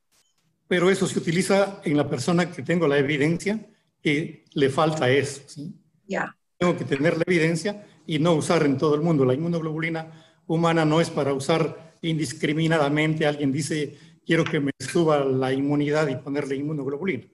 Pero 0.68 0.88
eso 0.88 1.08
se 1.08 1.18
utiliza 1.18 1.80
en 1.82 1.96
la 1.96 2.08
persona 2.08 2.52
que 2.52 2.62
tengo 2.62 2.86
la 2.86 2.98
evidencia 2.98 3.66
que 4.00 4.44
le 4.52 4.70
falta 4.70 5.10
eso. 5.10 5.42
¿sí? 5.48 5.74
Ya. 6.06 6.36
Tengo 6.56 6.76
que 6.76 6.84
tener 6.84 7.16
la 7.16 7.24
evidencia 7.26 7.84
y 8.06 8.20
no 8.20 8.34
usar 8.34 8.64
en 8.64 8.78
todo 8.78 8.94
el 8.94 9.00
mundo. 9.00 9.24
La 9.24 9.34
inmunoglobulina 9.34 10.38
humana 10.46 10.84
no 10.84 11.00
es 11.00 11.10
para 11.10 11.34
usar 11.34 11.96
indiscriminadamente. 12.00 13.26
Alguien 13.26 13.50
dice, 13.50 13.98
quiero 14.24 14.44
que 14.44 14.60
me 14.60 14.72
suba 14.78 15.24
la 15.24 15.52
inmunidad 15.52 16.08
y 16.08 16.16
ponerle 16.16 16.56
inmunoglobulina. 16.56 17.24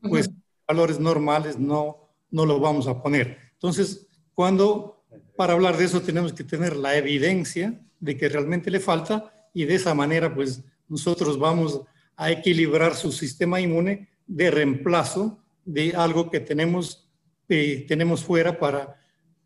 Pues 0.00 0.30
valores 0.66 1.00
normales 1.00 1.58
no, 1.58 2.10
no 2.30 2.46
lo 2.46 2.60
vamos 2.60 2.86
a 2.86 3.02
poner. 3.02 3.38
Entonces, 3.52 4.08
cuando 4.34 5.04
para 5.36 5.52
hablar 5.52 5.76
de 5.76 5.84
eso 5.84 6.02
tenemos 6.02 6.32
que 6.32 6.44
tener 6.44 6.76
la 6.76 6.96
evidencia 6.96 7.80
de 8.00 8.16
que 8.16 8.28
realmente 8.28 8.70
le 8.70 8.80
falta 8.80 9.48
y 9.54 9.64
de 9.64 9.74
esa 9.74 9.94
manera, 9.94 10.34
pues 10.34 10.62
nosotros 10.88 11.38
vamos 11.38 11.82
a 12.16 12.30
equilibrar 12.30 12.94
su 12.94 13.12
sistema 13.12 13.60
inmune 13.60 14.08
de 14.26 14.50
reemplazo 14.50 15.42
de 15.64 15.94
algo 15.94 16.30
que 16.30 16.40
tenemos, 16.40 17.08
eh, 17.48 17.84
tenemos 17.88 18.24
fuera 18.24 18.58
para 18.58 19.00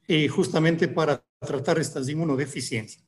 eh, 0.07 0.29
justamente 0.29 0.89
para 0.89 1.23
tratar 1.41 1.79
estas 1.79 2.09
inmunodeficiencias. 2.09 3.05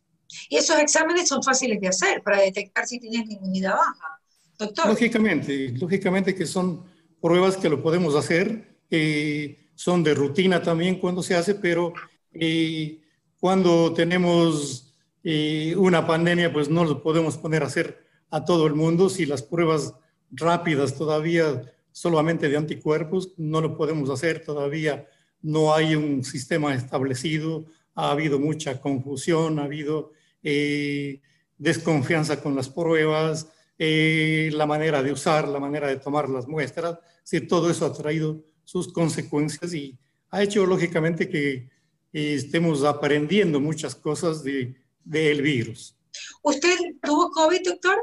Y 0.49 0.57
esos 0.57 0.79
exámenes 0.79 1.29
son 1.29 1.43
fáciles 1.43 1.81
de 1.81 1.89
hacer 1.89 2.23
para 2.23 2.41
detectar 2.41 2.87
si 2.87 2.99
tienes 2.99 3.29
inmunidad 3.31 3.75
baja, 3.75 4.21
doctor. 4.59 4.89
Lógicamente, 4.89 5.75
lógicamente 5.79 6.35
que 6.35 6.47
son 6.47 6.85
pruebas 7.21 7.57
que 7.57 7.69
lo 7.69 7.83
podemos 7.83 8.15
hacer, 8.15 8.77
eh, 8.91 9.71
son 9.75 10.03
de 10.03 10.15
rutina 10.15 10.63
también 10.63 10.99
cuando 10.99 11.23
se 11.23 11.35
hace, 11.35 11.55
pero 11.55 11.93
eh, 12.33 13.01
cuando 13.39 13.93
tenemos 13.93 14.95
eh, 15.25 15.75
una 15.77 16.07
pandemia, 16.07 16.53
pues 16.53 16.69
no 16.69 16.85
lo 16.85 17.03
podemos 17.03 17.37
poner 17.37 17.63
a 17.63 17.67
hacer 17.67 18.05
a 18.31 18.45
todo 18.45 18.67
el 18.67 18.75
mundo. 18.75 19.09
Si 19.09 19.27
las 19.27 19.43
pruebas 19.43 19.95
rápidas 20.31 20.95
todavía 20.95 21.63
solamente 21.93 22.49
de 22.49 22.57
anticuerpos, 22.57 23.33
no 23.37 23.61
lo 23.61 23.77
podemos 23.77 24.11
hacer 24.11 24.45
todavía. 24.45 25.07
No 25.43 25.75
hay 25.75 25.95
un 25.95 26.25
sistema 26.25 26.75
establecido, 26.75 27.67
ha 27.95 28.11
habido 28.11 28.39
mucha 28.39 28.81
confusión, 28.81 29.59
ha 29.59 29.65
habido 29.65 30.13
eh, 30.43 31.21
desconfianza 31.59 32.41
con 32.43 32.55
las 32.55 32.69
pruebas, 32.69 33.49
la 33.79 34.65
manera 34.65 35.03
de 35.03 35.11
usar, 35.11 35.49
la 35.49 35.59
manera 35.59 35.89
de 35.89 35.97
tomar 35.97 36.29
las 36.29 36.47
muestras. 36.47 36.99
Sí, 37.25 37.41
todo 37.41 37.69
eso 37.69 37.85
ha 37.85 37.93
traído 37.93 38.45
sus 38.65 38.93
consecuencias 38.93 39.75
y 39.75 39.99
ha 40.31 40.43
hecho 40.43 40.65
lógicamente 40.65 41.29
que 41.29 41.69
estemos 42.13 42.85
aprendiendo 42.85 43.61
muchas 43.61 43.95
cosas 43.95 44.45
del 44.45 44.77
de, 45.05 45.35
virus. 45.43 45.97
¿Usted 46.43 46.77
tuvo 47.03 47.31
COVID, 47.31 47.61
doctor? 47.65 47.97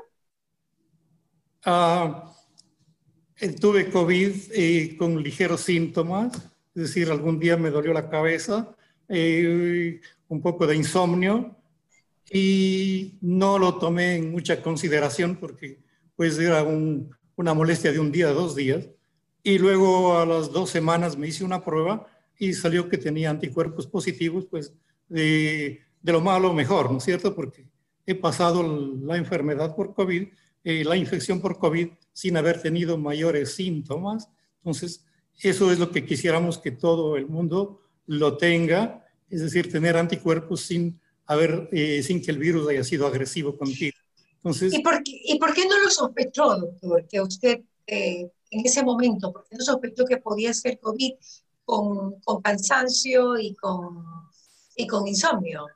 Ah, 1.66 2.34
eh, 3.38 3.54
tuve 3.54 3.90
COVID 3.90 4.36
eh, 4.54 4.96
con 4.98 5.22
ligeros 5.22 5.62
síntomas, 5.62 6.36
es 6.76 6.84
decir, 6.84 7.10
algún 7.10 7.40
día 7.40 7.58
me 7.58 7.70
dolió 7.70 7.94
la 7.94 8.10
cabeza, 8.10 8.76
eh, 9.08 10.02
un 10.28 10.42
poco 10.42 10.66
de 10.68 10.76
insomnio 10.76 11.56
y 12.32 13.18
no 13.22 13.58
lo 13.58 13.76
tomé 13.76 14.18
en 14.18 14.32
mucha 14.32 14.62
consideración 14.62 15.38
porque 15.38 15.80
pues 16.16 16.38
era 16.38 16.64
una 16.64 17.54
molestia 17.54 17.92
de 17.92 18.00
un 18.00 18.12
día, 18.12 18.28
dos 18.30 18.56
días. 18.56 18.90
Y 19.42 19.58
luego 19.58 20.18
a 20.18 20.26
las 20.26 20.52
dos 20.52 20.70
semanas 20.70 21.18
me 21.18 21.28
hice 21.28 21.44
una 21.44 21.64
prueba 21.64 22.08
y 22.38 22.54
salió 22.54 22.90
que 22.90 22.98
tenía 22.98 23.30
anticuerpos 23.30 23.88
positivos, 23.88 24.46
pues 24.46 24.74
de, 25.08 25.82
de 26.02 26.12
lo 26.12 26.22
malo 26.22 26.54
mejor, 26.54 26.92
¿no 26.92 26.98
es 26.98 27.04
cierto? 27.04 27.34
Porque 27.36 27.66
he 28.06 28.16
pasado 28.16 28.64
la 29.04 29.18
enfermedad 29.18 29.76
por 29.76 29.94
COVID, 29.94 30.28
eh, 30.64 30.84
la 30.84 30.98
infección 30.98 31.40
por 31.42 31.58
COVID, 31.58 31.90
sin 32.12 32.38
haber 32.38 32.62
tenido 32.62 32.98
mayores 32.98 33.54
síntomas. 33.56 34.30
Entonces, 34.58 35.06
eso 35.42 35.72
es 35.72 35.80
lo 35.80 35.92
que 35.92 36.06
quisiéramos 36.06 36.58
que 36.58 36.72
todo 36.72 37.16
el 37.16 37.28
mundo 37.28 37.82
lo 38.08 38.36
tenga, 38.36 39.06
es 39.30 39.42
decir, 39.42 39.72
tener 39.72 39.96
anticuerpos 39.96 40.62
sin, 40.62 41.00
haber, 41.30 41.70
eh, 41.72 42.02
sin 42.02 42.22
que 42.22 42.32
el 42.32 42.40
virus 42.40 42.68
haya 42.68 42.84
sido 42.84 43.06
agresivo 43.06 43.56
contigo. 43.56 43.96
Entonces, 44.38 44.74
¿Y, 44.74 44.82
por 44.82 45.04
qué, 45.04 45.22
¿Y 45.26 45.38
por 45.38 45.54
qué 45.54 45.68
no 45.68 45.78
lo 45.80 45.90
sospechó, 45.92 46.58
doctor, 46.58 47.08
que 47.08 47.22
usted 47.22 47.62
eh, 47.86 48.28
en 48.50 48.66
ese 48.66 48.84
momento, 48.84 49.32
por 49.32 49.46
qué 49.48 49.56
no 49.56 49.64
sospechó 49.64 50.06
que 50.06 50.18
podía 50.18 50.52
ser 50.56 50.80
COVID 50.80 51.12
con, 51.66 52.16
cansancio 52.42 53.38
y 53.38 53.54
con, 53.54 54.04
y 54.76 54.88
con 54.88 55.08
insomnio. 55.08 55.68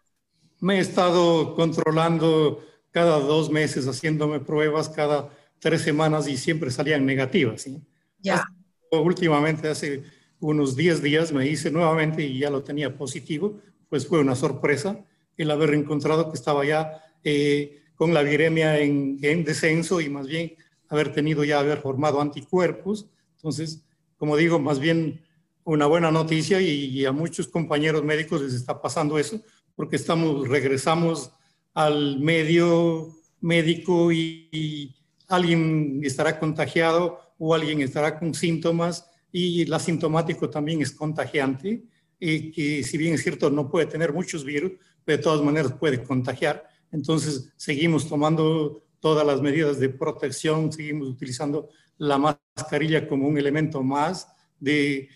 Me 0.59 0.77
he 0.77 0.79
estado 0.79 1.53
controlando 1.53 2.63
cada 2.89 3.19
dos 3.19 3.51
meses, 3.51 3.85
haciéndome 3.85 4.39
pruebas 4.39 4.89
cada 4.89 5.29
tres 5.59 5.83
semanas 5.83 6.27
y 6.27 6.35
siempre 6.35 6.71
salían 6.71 7.05
negativas. 7.05 7.61
¿sí? 7.61 7.79
Ya. 8.17 8.43
últimamente, 8.91 9.67
hace 9.67 10.01
unos 10.39 10.75
10 10.75 11.03
días, 11.03 11.31
me 11.31 11.47
hice 11.47 11.69
nuevamente 11.69 12.23
y 12.23 12.39
ya 12.39 12.49
lo 12.49 12.63
tenía 12.63 12.97
positivo, 12.97 13.61
pues 13.87 14.07
fue 14.07 14.19
una 14.19 14.35
sorpresa 14.35 15.05
el 15.37 15.51
haber 15.51 15.73
encontrado 15.73 16.29
que 16.29 16.37
estaba 16.37 16.65
ya 16.65 17.01
eh, 17.23 17.81
con 17.95 18.13
la 18.13 18.21
viremia 18.23 18.79
en, 18.79 19.17
en, 19.21 19.43
descenso 19.43 20.01
y 20.01 20.09
más 20.09 20.27
bien 20.27 20.55
haber 20.89 21.11
tenido 21.11 21.43
ya, 21.43 21.59
haber 21.59 21.79
formado 21.79 22.21
anticuerpos. 22.21 23.09
Entonces, 23.35 23.83
como 24.17 24.37
digo, 24.37 24.59
más 24.59 24.79
bien 24.79 25.21
una 25.65 25.85
buena 25.85 26.11
noticia 26.11 26.61
y, 26.61 27.05
a 27.05 27.11
muchos 27.11 27.47
compañeros 27.47 28.03
médicos 28.03 28.41
les 28.41 28.53
está 28.53 28.81
pasando 28.81 29.17
eso, 29.17 29.41
porque 29.75 29.95
estamos, 29.95 30.47
regresamos 30.47 31.31
al 31.73 32.19
medio 32.19 33.09
médico 33.41 34.11
y, 34.11 34.95
alguien 35.29 36.01
estará 36.03 36.37
contagiado 36.37 37.19
o 37.39 37.55
alguien 37.55 37.81
estará 37.81 38.19
con 38.19 38.35
síntomas 38.35 39.09
y 39.31 39.63
el 39.63 39.73
asintomático 39.73 40.49
también 40.49 40.81
es 40.81 40.91
contagiante, 40.91 41.81
y 42.19 42.51
que 42.51 42.83
si 42.83 42.97
bien 42.97 43.13
es 43.15 43.23
cierto 43.23 43.49
no 43.49 43.69
puede 43.69 43.85
tener 43.85 44.13
muchos 44.13 44.43
virus, 44.43 44.73
pero 45.03 45.17
de 45.17 45.23
todas 45.23 45.41
maneras 45.41 45.73
puede 45.73 46.03
contagiar. 46.03 46.67
Entonces 46.91 47.51
seguimos 47.57 48.07
tomando 48.07 48.83
todas 48.99 49.25
las 49.25 49.41
medidas 49.41 49.79
de 49.79 49.89
protección, 49.89 50.71
seguimos 50.71 51.09
utilizando 51.09 51.69
la 51.97 52.17
mascarilla 52.17 53.07
como 53.07 53.27
un 53.27 53.37
elemento 53.37 53.83
más 53.83 54.27
de 54.59 55.09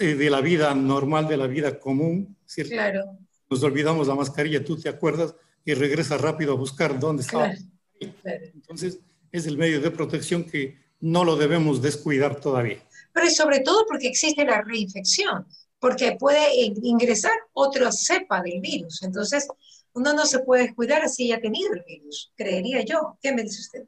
eh, 0.00 0.16
de 0.16 0.28
la 0.28 0.40
vida 0.40 0.74
normal, 0.74 1.28
de 1.28 1.36
la 1.36 1.46
vida 1.46 1.78
común, 1.78 2.36
¿cierto? 2.44 2.72
Claro. 2.72 3.16
Nos 3.48 3.62
olvidamos 3.62 4.08
la 4.08 4.16
mascarilla, 4.16 4.64
tú 4.64 4.76
te 4.76 4.88
acuerdas 4.88 5.36
y 5.64 5.72
regresas 5.74 6.20
rápido 6.20 6.54
a 6.54 6.56
buscar 6.56 6.98
dónde 6.98 7.22
estaba. 7.22 7.52
Entonces, 8.00 8.98
es 9.30 9.46
el 9.46 9.56
medio 9.56 9.80
de 9.80 9.92
protección 9.92 10.42
que 10.42 10.78
no 10.98 11.24
lo 11.24 11.36
debemos 11.36 11.80
descuidar 11.80 12.40
todavía. 12.40 12.78
Pero 13.12 13.30
sobre 13.30 13.60
todo 13.60 13.86
porque 13.86 14.08
existe 14.08 14.44
la 14.44 14.62
reinfección, 14.62 15.46
porque 15.84 16.16
puede 16.18 16.46
ingresar 16.82 17.34
otra 17.52 17.92
cepa 17.92 18.40
del 18.40 18.62
virus. 18.62 19.02
Entonces, 19.02 19.46
uno 19.92 20.14
no 20.14 20.24
se 20.24 20.38
puede 20.38 20.62
descuidar 20.62 21.02
así 21.02 21.28
ya 21.28 21.38
tenido 21.42 21.74
el 21.74 21.84
virus, 21.86 22.32
creería 22.34 22.82
yo. 22.86 23.18
¿Qué 23.20 23.34
me 23.34 23.42
dice 23.42 23.60
usted? 23.60 23.82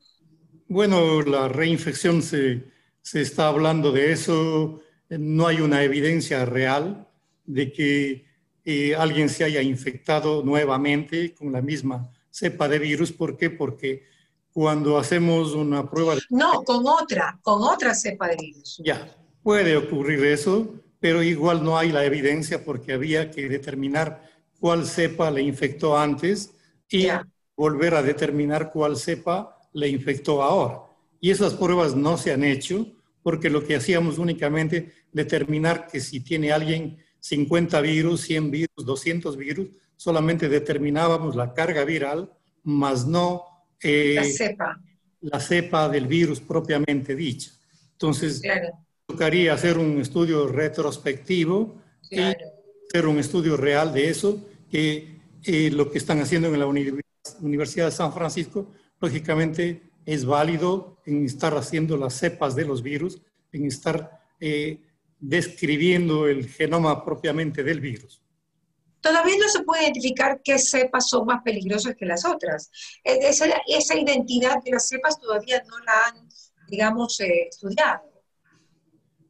Bueno, 0.68 1.22
la 1.22 1.48
reinfección 1.48 2.20
se, 2.20 2.64
se 3.00 3.22
está 3.22 3.48
hablando 3.48 3.92
de 3.92 4.12
eso 4.12 4.82
no 5.08 5.46
hay 5.46 5.62
una 5.62 5.82
evidencia 5.84 6.44
real 6.44 7.08
de 7.46 7.72
que 7.72 8.26
eh, 8.66 8.94
alguien 8.94 9.30
se 9.30 9.44
haya 9.44 9.62
infectado 9.62 10.42
nuevamente 10.42 11.34
con 11.34 11.50
la 11.50 11.62
misma 11.62 12.12
cepa 12.30 12.68
de 12.68 12.78
virus. 12.78 13.10
¿Por 13.10 13.38
qué? 13.38 13.48
Porque 13.48 14.02
cuando 14.52 14.98
hacemos 14.98 15.54
una 15.54 15.88
prueba... 15.88 16.14
No, 16.28 16.62
con 16.62 16.86
otra, 16.86 17.38
con 17.40 17.62
otra 17.62 17.94
cepa 17.94 18.28
de 18.28 18.36
virus. 18.36 18.82
Ya, 18.84 19.16
puede 19.42 19.78
ocurrir 19.78 20.22
eso, 20.26 20.74
pero 21.00 21.22
igual 21.22 21.62
no 21.62 21.78
hay 21.78 21.92
la 21.92 22.04
evidencia 22.04 22.64
porque 22.64 22.92
había 22.92 23.30
que 23.30 23.48
determinar 23.48 24.22
cuál 24.58 24.86
cepa 24.86 25.30
le 25.30 25.42
infectó 25.42 25.98
antes 25.98 26.52
y 26.88 27.08
volver 27.56 27.94
a 27.94 28.02
determinar 28.02 28.70
cuál 28.72 28.96
cepa 28.96 29.58
le 29.72 29.88
infectó 29.88 30.42
ahora. 30.42 30.80
Y 31.20 31.30
esas 31.30 31.54
pruebas 31.54 31.94
no 31.94 32.16
se 32.16 32.32
han 32.32 32.44
hecho 32.44 32.86
porque 33.22 33.50
lo 33.50 33.64
que 33.64 33.76
hacíamos 33.76 34.18
únicamente 34.18 34.92
determinar 35.12 35.88
que 35.88 36.00
si 36.00 36.20
tiene 36.20 36.52
alguien 36.52 36.98
50 37.20 37.80
virus, 37.80 38.20
100 38.22 38.50
virus, 38.50 38.86
200 38.86 39.36
virus, 39.36 39.68
solamente 39.96 40.48
determinábamos 40.48 41.34
la 41.34 41.52
carga 41.52 41.84
viral, 41.84 42.30
más 42.62 43.06
no 43.06 43.42
eh, 43.80 44.14
la, 44.14 44.24
cepa. 44.24 44.80
la 45.20 45.40
cepa 45.40 45.88
del 45.88 46.06
virus 46.06 46.40
propiamente 46.40 47.16
dicha. 47.16 47.50
Entonces, 47.92 48.42
tocaría 49.06 49.54
hacer 49.54 49.78
un 49.78 50.00
estudio 50.00 50.48
retrospectivo 50.48 51.80
y 52.10 52.20
hacer 52.20 53.06
un 53.06 53.18
estudio 53.18 53.56
real 53.56 53.92
de 53.92 54.10
eso, 54.10 54.44
que 54.70 55.20
eh, 55.44 55.70
lo 55.70 55.90
que 55.90 55.98
están 55.98 56.20
haciendo 56.20 56.48
en 56.48 56.58
la 56.58 56.66
Universidad 56.66 57.86
de 57.86 57.92
San 57.92 58.12
Francisco, 58.12 58.66
lógicamente 59.00 59.90
es 60.04 60.24
válido 60.24 61.00
en 61.06 61.24
estar 61.24 61.56
haciendo 61.56 61.96
las 61.96 62.14
cepas 62.14 62.54
de 62.56 62.64
los 62.64 62.82
virus, 62.82 63.20
en 63.52 63.66
estar 63.66 64.20
eh, 64.40 64.80
describiendo 65.20 66.26
el 66.26 66.48
genoma 66.48 67.04
propiamente 67.04 67.62
del 67.62 67.80
virus. 67.80 68.20
Todavía 69.00 69.36
no 69.38 69.48
se 69.48 69.62
puede 69.62 69.84
identificar 69.84 70.40
qué 70.42 70.58
cepas 70.58 71.08
son 71.08 71.26
más 71.26 71.42
peligrosas 71.44 71.94
que 71.94 72.06
las 72.06 72.24
otras. 72.24 72.70
Esa, 73.04 73.46
esa 73.68 73.94
identidad 73.94 74.60
de 74.64 74.72
las 74.72 74.88
cepas 74.88 75.20
todavía 75.20 75.62
no 75.68 75.78
la 75.78 75.92
han, 76.08 76.28
digamos, 76.68 77.20
eh, 77.20 77.46
estudiado. 77.48 78.15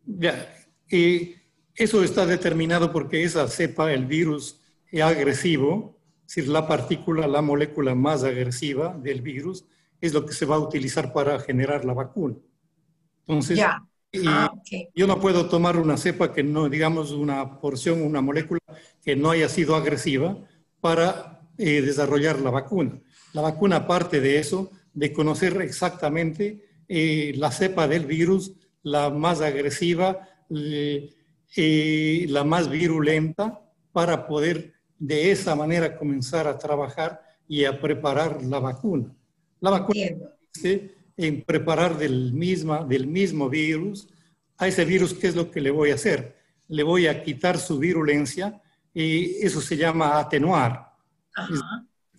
Ya, 0.07 0.55
eso 0.89 2.03
está 2.03 2.25
determinado 2.27 2.93
porque 2.93 3.23
esa 3.23 3.49
cepa, 3.49 3.93
el 3.93 4.07
virus 4.07 4.61
agresivo, 5.03 5.99
es 6.27 6.35
decir, 6.35 6.49
la 6.51 6.67
partícula, 6.67 7.27
la 7.27 7.43
molécula 7.43 7.95
más 7.95 8.25
agresiva 8.25 8.97
del 8.97 9.21
virus, 9.21 9.65
es 10.01 10.13
lo 10.13 10.25
que 10.25 10.33
se 10.33 10.47
va 10.47 10.57
a 10.57 10.61
utilizar 10.61 11.13
para 11.13 11.39
generar 11.41 11.85
la 11.85 11.95
vacuna. 11.95 12.37
Entonces, 13.27 13.61
ah, 14.27 14.53
yo 14.95 15.07
no 15.07 15.21
puedo 15.21 15.49
tomar 15.49 15.77
una 15.77 15.97
cepa 15.97 16.33
que 16.33 16.43
no, 16.43 16.69
digamos, 16.69 17.11
una 17.13 17.61
porción, 17.61 18.03
una 18.03 18.21
molécula 18.21 18.61
que 19.03 19.17
no 19.17 19.31
haya 19.31 19.49
sido 19.49 19.75
agresiva 19.75 20.39
para 20.81 21.41
eh, 21.59 21.83
desarrollar 21.83 22.41
la 22.41 22.51
vacuna. 22.51 23.01
La 23.33 23.43
vacuna 23.43 23.87
parte 23.87 24.21
de 24.21 24.39
eso, 24.39 24.71
de 24.95 25.13
conocer 25.13 25.61
exactamente 25.61 26.65
eh, 26.89 27.33
la 27.37 27.51
cepa 27.51 27.89
del 27.89 28.07
virus, 28.07 28.53
la 28.87 29.11
más 29.11 29.40
agresiva, 29.40 30.28
eh, 30.49 32.26
la 32.28 32.45
más 32.45 32.71
virulenta, 32.71 33.61
para 33.90 34.28
poder 34.28 34.75
de 34.97 35.33
esa 35.33 35.57
manera 35.57 35.97
comenzar 35.97 36.47
a 36.47 36.57
trabajar 36.57 37.21
y 37.49 37.64
a 37.64 37.81
preparar 37.81 38.45
la 38.45 38.61
vacuna. 38.61 39.12
La 39.61 39.71
vacuna 39.71 40.07
consiste 40.21 40.95
en 41.16 41.43
preparar 41.43 41.99
del, 41.99 42.33
misma, 42.33 42.85
del 42.85 43.09
mismo 43.09 43.49
virus. 43.49 44.09
A 44.57 44.69
ese 44.69 44.85
virus, 44.85 45.14
¿qué 45.14 45.26
es 45.28 45.35
lo 45.35 45.50
que 45.50 45.61
le 45.61 45.73
voy 45.73 45.90
a 45.90 45.95
hacer? 45.95 46.37
Le 46.69 46.85
voy 46.85 47.09
a 47.09 47.25
quitar 47.25 47.59
su 47.59 47.81
virulencia 47.81 48.62
y 48.95 49.45
eso 49.45 49.61
se 49.61 49.76
llama 49.76 50.21
atenuar. 50.21 50.93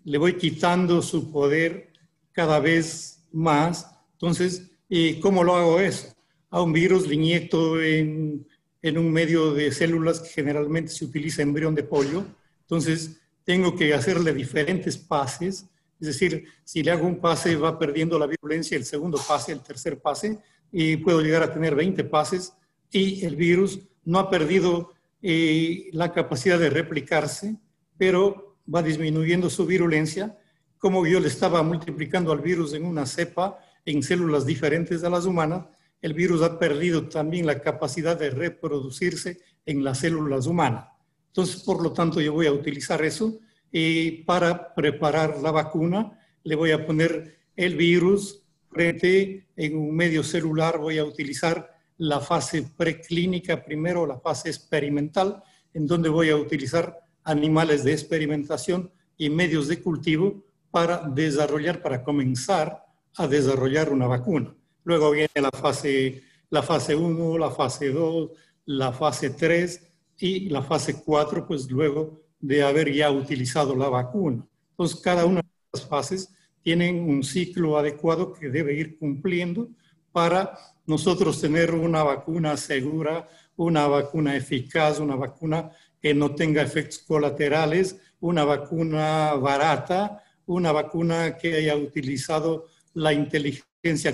Le 0.03 0.17
voy 0.17 0.33
quitando 0.33 1.01
su 1.01 1.31
poder 1.31 1.93
cada 2.33 2.59
vez 2.59 3.23
más. 3.31 3.89
Entonces, 4.13 4.69
¿y 4.89 5.21
cómo 5.21 5.45
lo 5.45 5.55
hago 5.55 5.79
eso? 5.79 6.16
A 6.49 6.61
un 6.61 6.73
virus 6.73 7.07
le 7.07 7.15
inyecto 7.15 7.81
en, 7.81 8.47
en 8.81 8.97
un 8.97 9.11
medio 9.11 9.53
de 9.53 9.71
células 9.71 10.19
que 10.19 10.29
generalmente 10.29 10.91
se 10.91 11.05
utiliza 11.05 11.41
embrión 11.41 11.75
de 11.75 11.83
pollo. 11.83 12.25
Entonces, 12.61 13.19
tengo 13.43 13.75
que 13.75 13.93
hacerle 13.93 14.33
diferentes 14.33 14.97
pases, 14.97 15.67
es 15.99 16.07
decir, 16.07 16.45
si 16.63 16.83
le 16.83 16.91
hago 16.91 17.07
un 17.07 17.19
pase 17.19 17.55
va 17.55 17.79
perdiendo 17.79 18.19
la 18.19 18.27
virulencia, 18.27 18.77
el 18.77 18.85
segundo 18.85 19.19
pase, 19.25 19.51
el 19.51 19.61
tercer 19.61 19.99
pase, 19.99 20.39
y 20.71 20.97
puedo 20.97 21.21
llegar 21.21 21.43
a 21.43 21.51
tener 21.51 21.75
20 21.75 22.03
pases. 22.03 22.53
Y 22.91 23.25
el 23.25 23.35
virus 23.35 23.79
no 24.05 24.19
ha 24.19 24.29
perdido 24.29 24.93
eh, 25.21 25.89
la 25.93 26.13
capacidad 26.13 26.59
de 26.59 26.69
replicarse, 26.69 27.55
pero 27.97 28.57
va 28.73 28.83
disminuyendo 28.83 29.49
su 29.49 29.65
virulencia, 29.65 30.37
como 30.77 31.07
yo 31.07 31.19
le 31.19 31.27
estaba 31.27 31.63
multiplicando 31.63 32.31
al 32.31 32.41
virus 32.41 32.73
en 32.73 32.85
una 32.85 33.05
cepa, 33.05 33.59
en 33.85 34.03
células 34.03 34.45
diferentes 34.45 35.03
a 35.03 35.09
las 35.09 35.25
humanas, 35.25 35.65
el 36.01 36.13
virus 36.13 36.41
ha 36.41 36.59
perdido 36.59 37.07
también 37.07 37.45
la 37.45 37.59
capacidad 37.59 38.17
de 38.17 38.29
reproducirse 38.29 39.39
en 39.65 39.83
las 39.83 39.99
células 39.99 40.47
humanas. 40.47 40.87
Entonces, 41.27 41.61
por 41.63 41.81
lo 41.81 41.93
tanto, 41.93 42.21
yo 42.21 42.33
voy 42.33 42.47
a 42.47 42.51
utilizar 42.53 43.03
eso 43.03 43.39
y 43.71 44.23
para 44.23 44.73
preparar 44.73 45.39
la 45.39 45.51
vacuna 45.51 46.19
le 46.43 46.55
voy 46.55 46.71
a 46.71 46.85
poner 46.85 47.37
el 47.55 47.75
virus 47.75 48.43
frente 48.69 49.47
en 49.55 49.77
un 49.77 49.95
medio 49.95 50.23
celular, 50.23 50.77
voy 50.77 50.97
a 50.97 51.05
utilizar 51.05 51.75
la 51.97 52.19
fase 52.19 52.63
preclínica 52.77 53.63
primero, 53.63 54.05
la 54.05 54.19
fase 54.19 54.49
experimental, 54.49 55.41
en 55.73 55.87
donde 55.87 56.09
voy 56.09 56.29
a 56.29 56.37
utilizar 56.37 56.99
animales 57.23 57.83
de 57.83 57.91
experimentación 57.91 58.91
y 59.17 59.29
medios 59.29 59.67
de 59.67 59.81
cultivo 59.81 60.43
para 60.71 61.07
desarrollar, 61.09 61.81
para 61.81 62.03
comenzar 62.03 62.83
a 63.15 63.27
desarrollar 63.27 63.91
una 63.91 64.07
vacuna. 64.07 64.55
Luego 64.87 65.11
viene 65.11 65.27
la 65.41 65.51
fase, 65.51 66.23
la 66.49 66.63
fase 66.63 66.95
1, 66.95 67.37
la 67.37 67.51
fase 67.51 67.89
2, 67.89 68.31
la 68.67 68.93
fase 68.93 69.31
3, 69.31 69.81
y 70.17 70.47
la 70.47 70.61
fase 70.61 71.03
4, 71.03 71.45
pues 71.45 71.69
luego 71.69 72.21
de 72.39 72.63
haber 72.63 72.93
ya 72.93 73.11
utilizado 73.11 73.75
la 73.75 73.89
vacuna. 73.89 74.47
Entonces, 74.69 75.01
cada 75.01 75.25
una 75.25 75.41
de 75.41 75.49
las 75.73 75.85
fases 75.85 76.33
tienen 76.63 77.01
un 77.01 77.21
ciclo 77.21 77.77
adecuado 77.77 78.31
que 78.31 78.47
debe 78.47 78.75
ir 78.75 78.97
cumpliendo 78.97 79.67
para 80.13 80.57
nosotros 80.85 81.41
tener 81.41 81.75
una 81.75 82.03
vacuna 82.03 82.55
segura, 82.55 83.27
una 83.57 83.87
vacuna 83.87 84.37
eficaz, 84.37 85.01
una 85.01 85.17
vacuna 85.17 85.69
que 86.01 86.13
no 86.13 86.33
tenga 86.33 86.61
efectos 86.61 86.99
colaterales, 86.99 87.99
una 88.21 88.45
vacuna 88.45 89.33
barata, 89.33 90.23
una 90.45 90.71
vacuna 90.71 91.35
que 91.35 91.55
haya 91.55 91.75
utilizado 91.75 92.67
la 92.93 93.11
inteligencia 93.11 93.66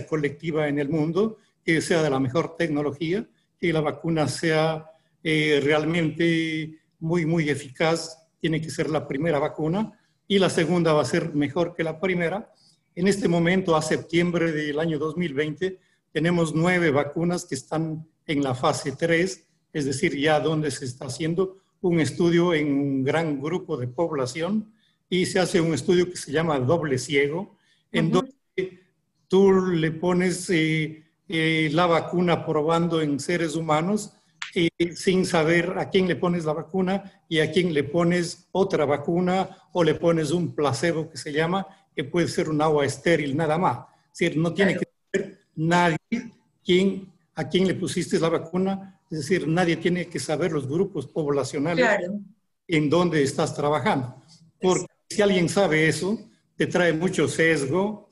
colectiva 0.07 0.67
en 0.67 0.79
el 0.79 0.89
mundo, 0.89 1.37
que 1.63 1.81
sea 1.81 2.01
de 2.03 2.09
la 2.09 2.19
mejor 2.19 2.55
tecnología, 2.55 3.27
que 3.59 3.73
la 3.73 3.81
vacuna 3.81 4.27
sea 4.27 4.85
eh, 5.23 5.61
realmente 5.63 6.79
muy, 6.99 7.25
muy 7.25 7.49
eficaz, 7.49 8.17
tiene 8.39 8.61
que 8.61 8.69
ser 8.69 8.89
la 8.89 9.07
primera 9.07 9.39
vacuna 9.39 9.97
y 10.27 10.39
la 10.39 10.49
segunda 10.49 10.93
va 10.93 11.01
a 11.01 11.05
ser 11.05 11.33
mejor 11.33 11.73
que 11.75 11.83
la 11.83 11.99
primera. 11.99 12.51
En 12.95 13.07
este 13.07 13.27
momento, 13.27 13.75
a 13.75 13.81
septiembre 13.81 14.51
del 14.51 14.79
año 14.79 14.99
2020, 14.99 15.79
tenemos 16.11 16.53
nueve 16.53 16.91
vacunas 16.91 17.45
que 17.45 17.55
están 17.55 18.05
en 18.27 18.43
la 18.43 18.53
fase 18.53 18.93
3, 18.93 19.47
es 19.73 19.85
decir, 19.85 20.17
ya 20.17 20.39
donde 20.39 20.71
se 20.71 20.85
está 20.85 21.05
haciendo 21.05 21.57
un 21.81 21.99
estudio 21.99 22.53
en 22.53 22.73
un 22.73 23.03
gran 23.03 23.41
grupo 23.41 23.77
de 23.77 23.87
población 23.87 24.73
y 25.09 25.25
se 25.25 25.39
hace 25.39 25.59
un 25.59 25.73
estudio 25.73 26.09
que 26.09 26.15
se 26.15 26.31
llama 26.31 26.59
doble 26.59 26.97
ciego, 26.97 27.57
en 27.91 28.11
donde 28.11 28.22
tú 29.33 29.51
le 29.51 29.89
pones 29.89 30.47
eh, 30.51 31.03
eh, 31.27 31.67
la 31.73 31.87
vacuna 31.87 32.45
probando 32.45 33.01
en 33.01 33.19
seres 33.19 33.55
humanos 33.55 34.13
sin 34.95 35.25
saber 35.25 35.73
a 35.79 35.89
quién 35.89 36.07
le 36.07 36.15
pones 36.15 36.45
la 36.45 36.53
vacuna 36.53 37.23
y 37.27 37.39
a 37.39 37.51
quién 37.51 37.73
le 37.73 37.83
pones 37.83 38.47
otra 38.51 38.85
vacuna 38.85 39.49
o 39.71 39.83
le 39.83 39.95
pones 39.95 40.29
un 40.29 40.53
placebo 40.53 41.09
que 41.09 41.17
se 41.17 41.33
llama, 41.33 41.65
que 41.95 42.03
puede 42.03 42.27
ser 42.27 42.47
un 42.47 42.61
agua 42.61 42.85
estéril 42.85 43.35
nada 43.35 43.57
más. 43.57 43.79
Es 44.11 44.19
decir, 44.19 44.37
no 44.37 44.53
tiene 44.53 44.77
que 44.77 44.87
saber 45.11 45.39
nadie 45.55 45.97
quién, 46.63 47.11
a 47.33 47.49
quién 47.49 47.67
le 47.67 47.73
pusiste 47.73 48.19
la 48.19 48.29
vacuna, 48.29 48.99
es 49.09 49.17
decir, 49.17 49.47
nadie 49.47 49.77
tiene 49.77 50.05
que 50.05 50.19
saber 50.19 50.51
los 50.51 50.67
grupos 50.67 51.07
poblacionales 51.07 51.87
en 52.67 52.87
donde 52.87 53.23
estás 53.23 53.55
trabajando. 53.55 54.15
Porque 54.61 54.85
si 55.09 55.23
alguien 55.23 55.49
sabe 55.49 55.87
eso, 55.87 56.19
te 56.55 56.67
trae 56.67 56.93
mucho 56.93 57.27
sesgo, 57.27 58.11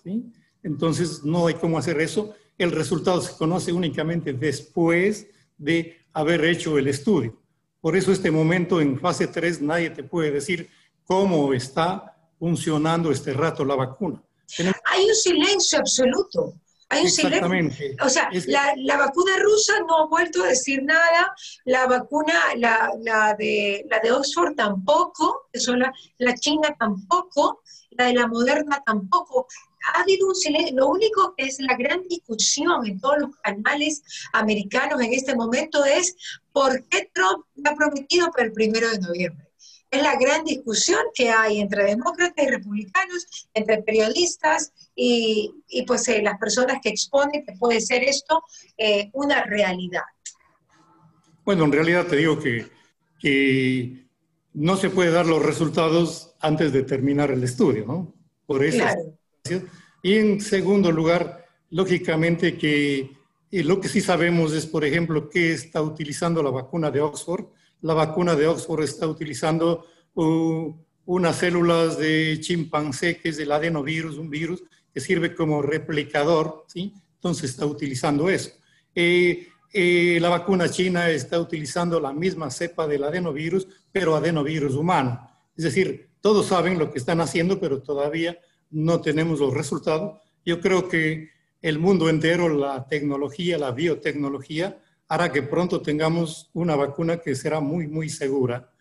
entonces 0.63 1.23
no 1.23 1.47
hay 1.47 1.55
cómo 1.55 1.77
hacer 1.77 1.99
eso. 1.99 2.33
El 2.57 2.71
resultado 2.71 3.21
se 3.21 3.35
conoce 3.37 3.71
únicamente 3.71 4.33
después 4.33 5.27
de 5.57 5.97
haber 6.13 6.45
hecho 6.45 6.77
el 6.77 6.87
estudio. 6.87 7.39
Por 7.79 7.95
eso 7.95 8.11
este 8.11 8.29
momento 8.29 8.79
en 8.79 8.99
fase 8.99 9.27
3 9.27 9.61
nadie 9.61 9.89
te 9.89 10.03
puede 10.03 10.31
decir 10.31 10.69
cómo 11.03 11.53
está 11.53 12.15
funcionando 12.37 13.11
este 13.11 13.33
rato 13.33 13.65
la 13.65 13.75
vacuna. 13.75 14.21
Hay 14.85 15.05
un 15.05 15.15
silencio 15.15 15.79
absoluto. 15.79 16.53
Hay 16.89 17.05
un 17.05 17.09
Silencio. 17.09 17.95
O 18.03 18.09
sea, 18.09 18.29
la, 18.47 18.73
la, 18.75 18.97
vacuna 18.97 19.37
rusa 19.39 19.73
no 19.87 19.99
ha 19.99 20.07
vuelto 20.07 20.43
a 20.43 20.47
decir 20.47 20.83
nada, 20.83 21.33
la 21.63 21.87
vacuna, 21.87 22.33
la, 22.57 22.91
la 23.01 23.33
de, 23.33 23.85
la 23.89 23.99
de 23.99 24.11
Oxford 24.11 24.55
tampoco, 24.55 25.47
eso 25.53 25.73
la, 25.77 25.93
la 26.17 26.35
china 26.35 26.75
tampoco, 26.77 27.61
la 27.91 28.07
de 28.07 28.15
la 28.15 28.27
moderna 28.27 28.83
tampoco 28.85 29.47
ha 29.87 30.01
habido 30.01 30.27
un 30.27 30.35
silencio. 30.35 30.75
Lo 30.75 30.89
único 30.89 31.33
que 31.35 31.45
es 31.45 31.59
la 31.59 31.75
gran 31.75 32.03
discusión 32.07 32.85
en 32.87 32.99
todos 32.99 33.19
los 33.19 33.35
canales 33.37 34.03
americanos 34.33 35.01
en 35.01 35.13
este 35.13 35.35
momento 35.35 35.83
es 35.85 36.15
por 36.51 36.83
qué 36.85 37.09
Trump 37.13 37.45
ha 37.65 37.75
prometido 37.75 38.31
para 38.31 38.45
el 38.45 38.53
primero 38.53 38.89
de 38.89 38.99
noviembre. 38.99 39.47
Es 39.89 40.01
la 40.01 40.15
gran 40.15 40.45
discusión 40.45 41.01
que 41.13 41.29
hay 41.29 41.59
entre 41.59 41.83
demócratas 41.83 42.45
y 42.45 42.49
republicanos, 42.49 43.49
entre 43.53 43.83
periodistas 43.83 44.71
y, 44.95 45.53
pues 45.85 46.07
eh, 46.07 46.21
las 46.21 46.39
personas 46.39 46.77
que 46.81 46.89
exponen 46.89 47.43
que 47.45 47.53
puede 47.59 47.81
ser 47.81 48.03
esto 48.03 48.41
eh, 48.77 49.09
una 49.13 49.43
realidad. 49.43 50.03
Bueno, 51.43 51.65
en 51.65 51.71
realidad 51.73 52.07
te 52.07 52.15
digo 52.15 52.39
que, 52.39 52.69
que, 53.19 54.01
no 54.53 54.75
se 54.75 54.89
puede 54.89 55.11
dar 55.11 55.25
los 55.25 55.41
resultados 55.41 56.35
antes 56.39 56.73
de 56.73 56.83
terminar 56.83 57.31
el 57.31 57.43
estudio, 57.43 57.85
¿no? 57.85 58.13
Por 58.45 58.65
eso 58.65 58.79
claro. 58.79 59.17
Y 60.03 60.15
en 60.15 60.41
segundo 60.41 60.91
lugar, 60.91 61.45
lógicamente 61.69 62.57
que 62.57 63.11
eh, 63.51 63.63
lo 63.63 63.79
que 63.79 63.89
sí 63.89 64.01
sabemos 64.01 64.53
es, 64.53 64.65
por 64.65 64.85
ejemplo, 64.85 65.29
que 65.29 65.53
está 65.53 65.81
utilizando 65.81 66.41
la 66.41 66.49
vacuna 66.49 66.89
de 66.89 67.01
Oxford. 67.01 67.45
La 67.81 67.93
vacuna 67.93 68.35
de 68.35 68.47
Oxford 68.47 68.83
está 68.83 69.07
utilizando 69.07 69.85
uh, 70.15 70.73
unas 71.05 71.35
células 71.35 71.97
de 71.97 72.37
chimpancé, 72.39 73.17
que 73.17 73.29
es 73.29 73.39
el 73.39 73.51
adenovirus, 73.51 74.17
un 74.17 74.29
virus 74.29 74.63
que 74.93 74.99
sirve 74.99 75.35
como 75.35 75.61
replicador, 75.61 76.65
¿sí? 76.67 76.93
Entonces 77.15 77.51
está 77.51 77.65
utilizando 77.65 78.29
eso. 78.29 78.51
Eh, 78.93 79.47
eh, 79.73 80.17
la 80.21 80.29
vacuna 80.29 80.69
china 80.69 81.09
está 81.09 81.39
utilizando 81.39 81.99
la 81.99 82.11
misma 82.11 82.49
cepa 82.51 82.87
del 82.87 83.03
adenovirus, 83.03 83.67
pero 83.91 84.15
adenovirus 84.15 84.75
humano. 84.75 85.29
Es 85.55 85.63
decir, 85.63 86.09
todos 86.19 86.47
saben 86.47 86.77
lo 86.77 86.91
que 86.91 86.99
están 86.99 87.21
haciendo, 87.21 87.59
pero 87.59 87.81
todavía 87.81 88.37
no 88.71 89.01
tenemos 89.01 89.39
los 89.39 89.53
resultados. 89.53 90.19
Yo 90.45 90.59
creo 90.59 90.87
que 90.87 91.29
el 91.61 91.79
mundo 91.79 92.09
entero, 92.09 92.49
la 92.49 92.87
tecnología, 92.87 93.57
la 93.57 93.71
biotecnología, 93.71 94.79
hará 95.07 95.31
que 95.31 95.43
pronto 95.43 95.81
tengamos 95.81 96.49
una 96.53 96.75
vacuna 96.75 97.17
que 97.17 97.35
será 97.35 97.59
muy, 97.59 97.87
muy 97.87 98.09
segura. 98.09 98.71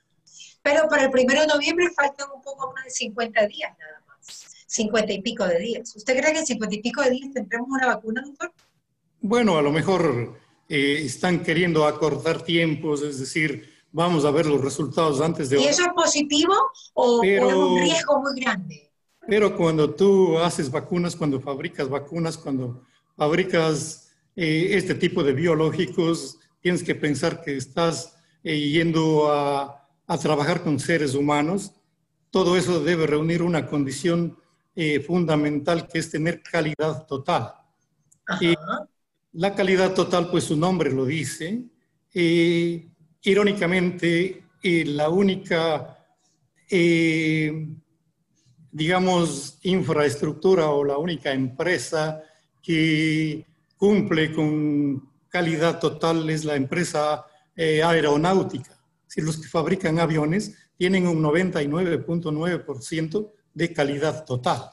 Pero 0.63 0.89
para 0.89 1.05
el 1.05 1.11
primero 1.11 1.41
de 1.41 1.49
noviembre 1.49 1.91
faltan 1.95 2.29
un 2.35 2.43
poco 2.43 2.73
más 2.73 2.85
de 2.85 2.91
50 2.91 3.47
días 3.47 3.73
nada 3.79 4.03
más. 4.07 4.65
50 4.67 5.13
y 5.13 5.23
pico 5.23 5.45
de 5.47 5.59
días. 5.59 5.95
¿Usted 5.97 6.17
cree 6.19 6.33
que 6.33 6.39
en 6.39 6.47
50 6.47 6.77
y 6.77 6.83
pico 6.83 7.03
de 7.03 7.11
días 7.11 7.33
tendremos 7.35 7.69
una 7.69 7.87
vacuna, 7.87 8.23
doctor? 8.25 8.53
Bueno, 9.21 9.59
a 9.59 9.63
lo 9.63 9.73
mejor 9.73 10.39
eh, 10.69 11.03
están 11.05 11.43
queriendo 11.43 11.85
acortar 11.85 12.43
tiempos, 12.43 13.03
es 13.03 13.19
decir, 13.19 13.69
vamos 13.91 14.25
a 14.25 14.31
ver 14.31 14.47
los 14.47 14.61
resultados 14.61 15.21
antes 15.21 15.51
de... 15.51 15.61
¿Y 15.61 15.65
eso 15.65 15.83
es 15.83 15.89
positivo 15.95 16.55
o, 16.95 17.23
es 17.25 17.43
un 17.43 17.81
riesgo 17.81 18.21
muy 18.23 18.41
grande? 18.41 18.90
Pero 19.27 19.57
cuando 19.57 19.95
tú 19.95 20.39
haces 20.39 20.71
vacunas, 20.71 21.15
cuando 21.17 21.41
fabricas 21.41 21.89
vacunas, 21.89 22.37
cuando 22.39 22.85
fabricas 23.17 24.13
eh, 24.35 24.71
este 24.73 24.95
tipo 24.95 25.23
de 25.23 25.33
biológicos, 25.33 26.39
tienes 26.61 26.83
que 26.83 26.95
pensar 26.95 27.43
que 27.43 27.57
estás 27.57 28.17
eh, 28.43 28.59
yendo 28.59 29.31
a, 29.33 29.77
trabajar 30.21 30.63
con 30.65 30.81
seres 30.81 31.15
humanos. 31.15 31.73
Todo 32.31 32.57
eso 32.57 32.83
debe 32.83 33.07
reunir 33.07 33.43
una 33.43 33.67
condición 33.67 34.37
fundamental 35.07 35.87
que 35.87 35.99
es 36.01 36.11
tener 36.11 36.43
calidad 36.43 37.07
total. 37.07 37.53
Y 38.41 38.55
la 39.33 39.55
calidad 39.55 39.95
total, 39.95 40.31
pues 40.31 40.45
su 40.45 40.57
nombre 40.57 40.91
lo 40.91 41.05
dice. 41.05 41.63
irónicamente, 43.23 44.43
eh, 44.63 44.85
la 44.85 45.09
única, 45.09 45.97
eh, 46.69 47.67
digamos, 48.73 49.59
infraestructura 49.63 50.71
o 50.71 50.85
la 50.85 50.99
única 50.99 51.33
empresa 51.33 52.23
que 52.63 53.47
cumple 53.77 54.33
con 54.33 55.09
calidad 55.29 55.79
total 55.79 56.29
es 56.31 56.45
la 56.45 56.57
empresa 56.57 57.25
eh, 57.57 57.83
aeronáutica. 57.83 58.77
Si 59.07 59.21
los 59.21 59.37
que 59.39 59.49
fabrican 59.49 59.99
aviones 59.99 60.55
tienen 60.77 61.07
un 61.07 61.23
99.9% 61.23 63.33
de 63.55 63.73
calidad 63.73 64.25
total. 64.25 64.71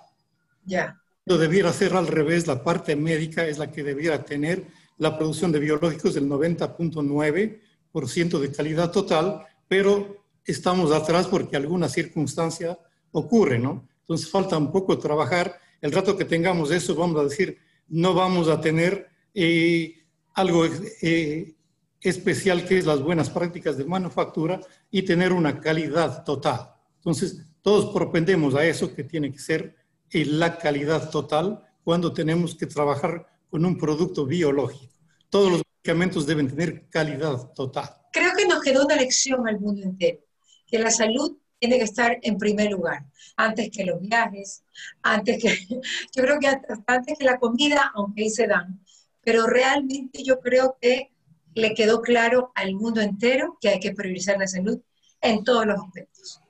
Ya 0.63 1.01
debiera 1.35 1.73
ser 1.73 1.93
al 1.95 2.07
revés, 2.07 2.47
la 2.47 2.63
parte 2.63 2.95
médica 2.95 3.45
es 3.45 3.57
la 3.57 3.69
que 3.69 3.83
debiera 3.83 4.23
tener 4.23 4.65
la 4.97 5.17
producción 5.17 5.51
de 5.51 5.59
biológicos 5.59 6.13
del 6.13 6.29
90.9% 6.29 8.39
de 8.39 8.51
calidad 8.51 8.91
total, 8.91 9.45
pero 9.67 10.23
estamos 10.45 10.93
atrás 10.93 11.27
porque 11.27 11.57
alguna 11.57 11.89
circunstancia 11.89 12.79
ocurre, 13.11 13.59
¿no? 13.59 13.87
Entonces 14.01 14.29
falta 14.29 14.57
un 14.57 14.71
poco 14.71 14.97
trabajar. 14.97 15.59
El 15.81 15.91
rato 15.91 16.17
que 16.17 16.25
tengamos 16.25 16.71
eso, 16.71 16.95
vamos 16.95 17.19
a 17.19 17.23
decir, 17.25 17.57
no 17.89 18.13
vamos 18.13 18.47
a 18.47 18.59
tener 18.59 19.09
eh, 19.33 20.05
algo 20.33 20.65
eh, 21.01 21.55
especial 22.01 22.65
que 22.65 22.77
es 22.77 22.85
las 22.85 23.01
buenas 23.01 23.29
prácticas 23.29 23.77
de 23.77 23.85
manufactura 23.85 24.59
y 24.91 25.01
tener 25.03 25.33
una 25.33 25.59
calidad 25.59 26.23
total. 26.23 26.71
Entonces, 26.97 27.41
todos 27.61 27.93
propendemos 27.93 28.55
a 28.55 28.65
eso 28.65 28.93
que 28.93 29.03
tiene 29.03 29.31
que 29.31 29.39
ser 29.39 29.75
y 30.11 30.23
la 30.25 30.57
calidad 30.57 31.09
total 31.09 31.63
cuando 31.83 32.13
tenemos 32.13 32.55
que 32.55 32.65
trabajar 32.65 33.27
con 33.49 33.65
un 33.65 33.77
producto 33.77 34.25
biológico. 34.25 34.93
Todos 35.29 35.51
los 35.51 35.61
medicamentos 35.73 36.25
deben 36.25 36.47
tener 36.47 36.87
calidad 36.89 37.51
total. 37.53 37.89
Creo 38.11 38.31
que 38.35 38.45
nos 38.45 38.61
quedó 38.61 38.85
una 38.85 38.95
lección 38.95 39.47
al 39.47 39.59
mundo 39.59 39.83
entero, 39.83 40.19
que 40.65 40.79
la 40.79 40.91
salud 40.91 41.37
tiene 41.59 41.77
que 41.77 41.83
estar 41.83 42.17
en 42.21 42.37
primer 42.37 42.71
lugar, 42.71 43.05
antes 43.35 43.69
que 43.71 43.85
los 43.85 44.01
viajes, 44.01 44.63
antes 45.01 45.41
que, 45.41 45.49
yo 46.15 46.23
creo 46.23 46.39
que 46.39 46.47
antes 46.47 47.17
que 47.17 47.25
la 47.25 47.39
comida, 47.39 47.91
aunque 47.95 48.23
ahí 48.23 48.29
se 48.29 48.47
dan, 48.47 48.79
pero 49.23 49.47
realmente 49.47 50.23
yo 50.23 50.39
creo 50.39 50.77
que 50.79 51.11
le 51.53 51.73
quedó 51.73 52.01
claro 52.01 52.51
al 52.55 52.75
mundo 52.75 53.01
entero 53.01 53.57
que 53.59 53.69
hay 53.69 53.79
que 53.79 53.93
priorizar 53.93 54.37
la 54.37 54.47
salud 54.47 54.79
en 55.21 55.43
todos 55.43 55.65
los 55.65 55.79
aspectos. 55.79 56.41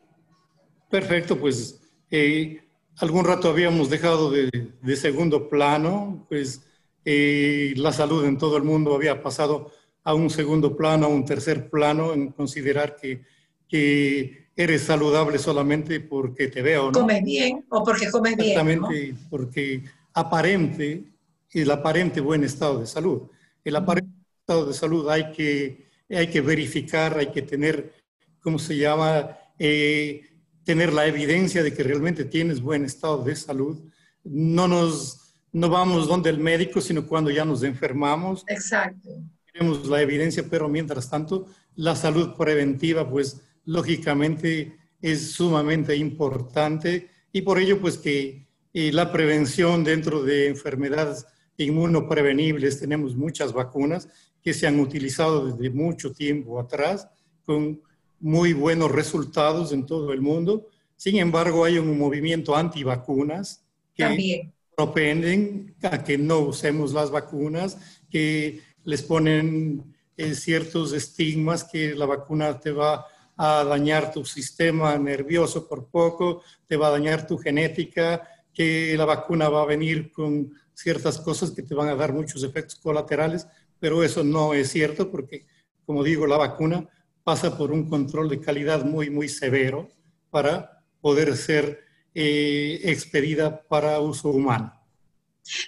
Perfecto, 0.89 1.39
pues 1.39 1.81
eh, 2.11 2.61
algún 2.97 3.25
rato 3.25 3.49
habíamos 3.49 3.89
dejado 3.89 4.31
de, 4.31 4.95
segundo 4.95 5.49
plano, 5.49 6.25
pues 6.29 6.67
eh, 7.05 7.73
la 7.77 7.93
salud 7.93 8.25
en 8.25 8.37
todo 8.37 8.57
el 8.57 8.63
mundo 8.63 8.93
había 8.93 9.21
pasado 9.21 9.71
a 10.03 10.13
un 10.13 10.29
segundo 10.29 10.75
plano, 10.75 11.05
a 11.05 11.09
un 11.09 11.25
tercer 11.25 11.69
plano, 11.69 12.13
en 12.13 12.31
considerar 12.31 12.95
que, 12.95 13.23
que 13.67 14.46
eres 14.57 14.81
saludable 14.81 15.37
solamente 15.37 15.99
porque 15.99 16.47
te 16.47 16.63
veo, 16.63 16.87
¿no? 16.87 16.99
Comes 16.99 17.23
bien 17.23 17.63
o 17.69 17.83
porque 17.83 18.09
comes 18.09 18.35
bien. 18.35 18.49
Exactamente, 18.49 19.15
porque 19.29 19.83
aparente, 20.13 21.03
el 21.51 21.71
aparente 21.71 22.19
buen 22.19 22.43
estado 22.43 22.79
de 22.79 22.87
salud. 22.87 23.21
El 23.63 23.75
aparente 23.75 24.09
estado 24.39 24.65
de 24.65 24.73
salud 24.73 25.07
hay 25.09 25.31
que, 25.31 25.87
hay 26.09 26.27
que 26.27 26.41
verificar, 26.41 27.17
hay 27.19 27.27
que 27.27 27.43
tener, 27.43 27.93
¿cómo 28.41 28.57
se 28.57 28.75
llama? 28.75 29.37
Eh, 29.59 30.23
tener 30.63 30.91
la 30.91 31.05
evidencia 31.05 31.61
de 31.61 31.71
que 31.71 31.83
realmente 31.83 32.25
tienes 32.25 32.59
buen 32.59 32.83
estado 32.83 33.23
de 33.23 33.35
salud. 33.35 33.77
No 34.23 34.67
nos 34.67 35.27
no 35.53 35.69
vamos 35.69 36.07
donde 36.07 36.29
el 36.29 36.39
médico, 36.39 36.81
sino 36.81 37.07
cuando 37.07 37.31
ya 37.31 37.45
nos 37.45 37.63
enfermamos. 37.63 38.43
Exacto. 38.47 39.09
Tenemos 39.51 39.87
la 39.87 40.01
evidencia, 40.01 40.45
pero 40.49 40.67
mientras 40.67 41.09
tanto, 41.09 41.47
la 41.75 41.95
salud 41.95 42.35
preventiva, 42.35 43.09
pues 43.09 43.41
lógicamente 43.67 44.77
es 45.01 45.33
sumamente 45.33 45.95
importante 45.95 47.09
y 47.31 47.41
por 47.41 47.59
ello, 47.59 47.79
pues 47.79 47.97
que 47.97 48.47
la 48.73 49.11
prevención 49.11 49.83
dentro 49.83 50.23
de 50.23 50.47
enfermedades 50.47 51.25
inmunoprevenibles, 51.57 52.79
tenemos 52.79 53.15
muchas 53.15 53.53
vacunas 53.53 54.07
que 54.41 54.53
se 54.53 54.67
han 54.67 54.79
utilizado 54.79 55.51
desde 55.51 55.69
mucho 55.69 56.13
tiempo 56.13 56.59
atrás 56.59 57.07
con 57.45 57.81
muy 58.19 58.53
buenos 58.53 58.91
resultados 58.91 59.71
en 59.71 59.85
todo 59.85 60.13
el 60.13 60.21
mundo. 60.21 60.67
Sin 60.95 61.17
embargo, 61.17 61.65
hay 61.65 61.77
un 61.77 61.97
movimiento 61.97 62.55
antivacunas 62.55 63.63
que 63.93 64.51
propenden 64.75 65.75
a 65.81 66.03
que 66.03 66.17
no 66.17 66.39
usemos 66.39 66.93
las 66.93 67.11
vacunas, 67.11 67.77
que 68.09 68.61
les 68.83 69.01
ponen 69.01 69.95
eh, 70.15 70.33
ciertos 70.35 70.93
estigmas 70.93 71.63
que 71.63 71.93
la 71.95 72.05
vacuna 72.05 72.59
te 72.59 72.71
va 72.71 73.05
a 73.37 73.63
dañar 73.63 74.11
tu 74.11 74.25
sistema 74.25 74.97
nervioso 74.97 75.67
por 75.67 75.87
poco, 75.87 76.41
te 76.67 76.75
va 76.75 76.87
a 76.87 76.91
dañar 76.91 77.27
tu 77.27 77.37
genética, 77.37 78.27
que 78.53 78.95
la 78.97 79.05
vacuna 79.05 79.49
va 79.49 79.61
a 79.61 79.67
venir 79.67 80.11
con 80.11 80.51
ciertas 80.73 81.19
cosas 81.19 81.51
que 81.51 81.61
te 81.61 81.75
van 81.75 81.89
a 81.89 81.95
dar 81.95 82.13
muchos 82.13 82.43
efectos 82.43 82.75
colaterales, 82.75 83.47
pero 83.79 84.03
eso 84.03 84.23
no 84.23 84.53
es 84.53 84.69
cierto 84.69 85.11
porque, 85.11 85.45
como 85.85 86.03
digo, 86.03 86.25
la 86.25 86.37
vacuna 86.37 86.89
pasa 87.23 87.57
por 87.57 87.71
un 87.71 87.87
control 87.89 88.29
de 88.29 88.39
calidad 88.39 88.83
muy, 88.83 89.09
muy 89.09 89.29
severo 89.29 89.89
para 90.31 90.83
poder 91.01 91.35
ser 91.35 91.81
eh, 92.15 92.79
expedida 92.83 93.61
para 93.67 93.99
uso 93.99 94.29
humano. 94.29 94.76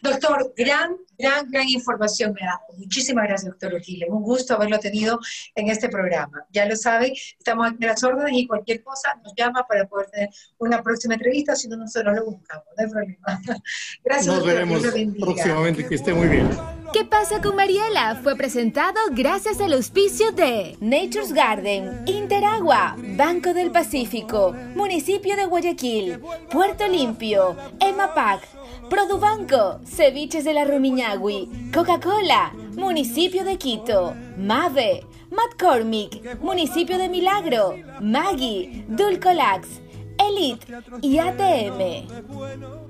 Doctor, 0.02 0.54
gran, 0.56 0.98
gran, 1.18 1.50
gran 1.50 1.68
información 1.68 2.34
me 2.34 2.46
da. 2.46 2.60
Muchísimas 2.78 3.28
gracias, 3.28 3.52
doctor 3.52 3.74
Urgile. 3.74 4.08
Un 4.10 4.24
gusto 4.24 4.56
haberlo 4.56 4.80
tenido 4.80 5.20
en 5.56 5.70
este 5.70 5.90
programa. 5.90 6.46
Ya 6.52 6.66
lo 6.66 6.76
sabe, 6.76 7.14
estamos 7.38 7.72
aquí 7.72 7.86
a 7.86 7.90
las 7.90 8.04
órdenes 8.04 8.34
y 8.34 8.48
cualquier 8.48 8.84
cosa 8.84 9.16
nos 9.24 9.34
llama 9.36 9.66
para 9.68 9.88
poder 9.88 10.10
tener 10.10 10.30
una 10.58 10.82
próxima 10.82 11.16
entrevista, 11.16 11.56
si 11.56 11.68
no, 11.68 11.78
nosotros 11.78 12.16
lo 12.16 12.26
buscamos, 12.26 12.66
no 12.78 12.84
hay 12.84 12.90
problema. 12.90 13.42
Gracias, 14.04 14.36
Nos 14.36 14.46
veremos 14.46 14.82
próximamente, 15.20 15.88
que 15.88 15.96
esté 15.96 16.14
muy 16.14 16.28
bien. 16.28 16.50
¿Qué 16.92 17.06
pasa 17.06 17.40
con 17.40 17.56
Mariela? 17.56 18.20
Fue 18.24 18.36
presentado 18.36 19.00
gracias 19.12 19.62
al 19.62 19.74
auspicio 19.74 20.32
de 20.32 20.76
Nature's 20.80 21.34
Garden, 21.34 22.04
Interagua, 22.08 22.96
Banco 23.16 23.54
del 23.54 23.72
Pacífico, 23.72 24.54
Municipio 24.76 25.36
de 25.36 25.46
Guayaquil, 25.46 26.20
Puerto 26.50 26.88
Limpio, 26.88 27.56
EMAPAC, 27.80 28.42
Produbanco, 28.90 29.80
Ceviches 29.86 30.44
de 30.44 30.54
la 30.54 30.66
Rumiñahui, 30.66 31.72
Coca-Cola, 31.72 32.52
Municipio 32.76 33.44
de 33.44 33.58
Quito, 33.58 34.16
Mave, 34.36 35.06
McCormick, 35.30 36.40
Municipio 36.42 36.98
de 36.98 37.08
Milagro, 37.08 37.76
Maggie, 38.02 38.86
Dulcolax, 38.88 39.68
Elite 40.18 40.66
y 41.02 41.20
ATM. 41.20 42.89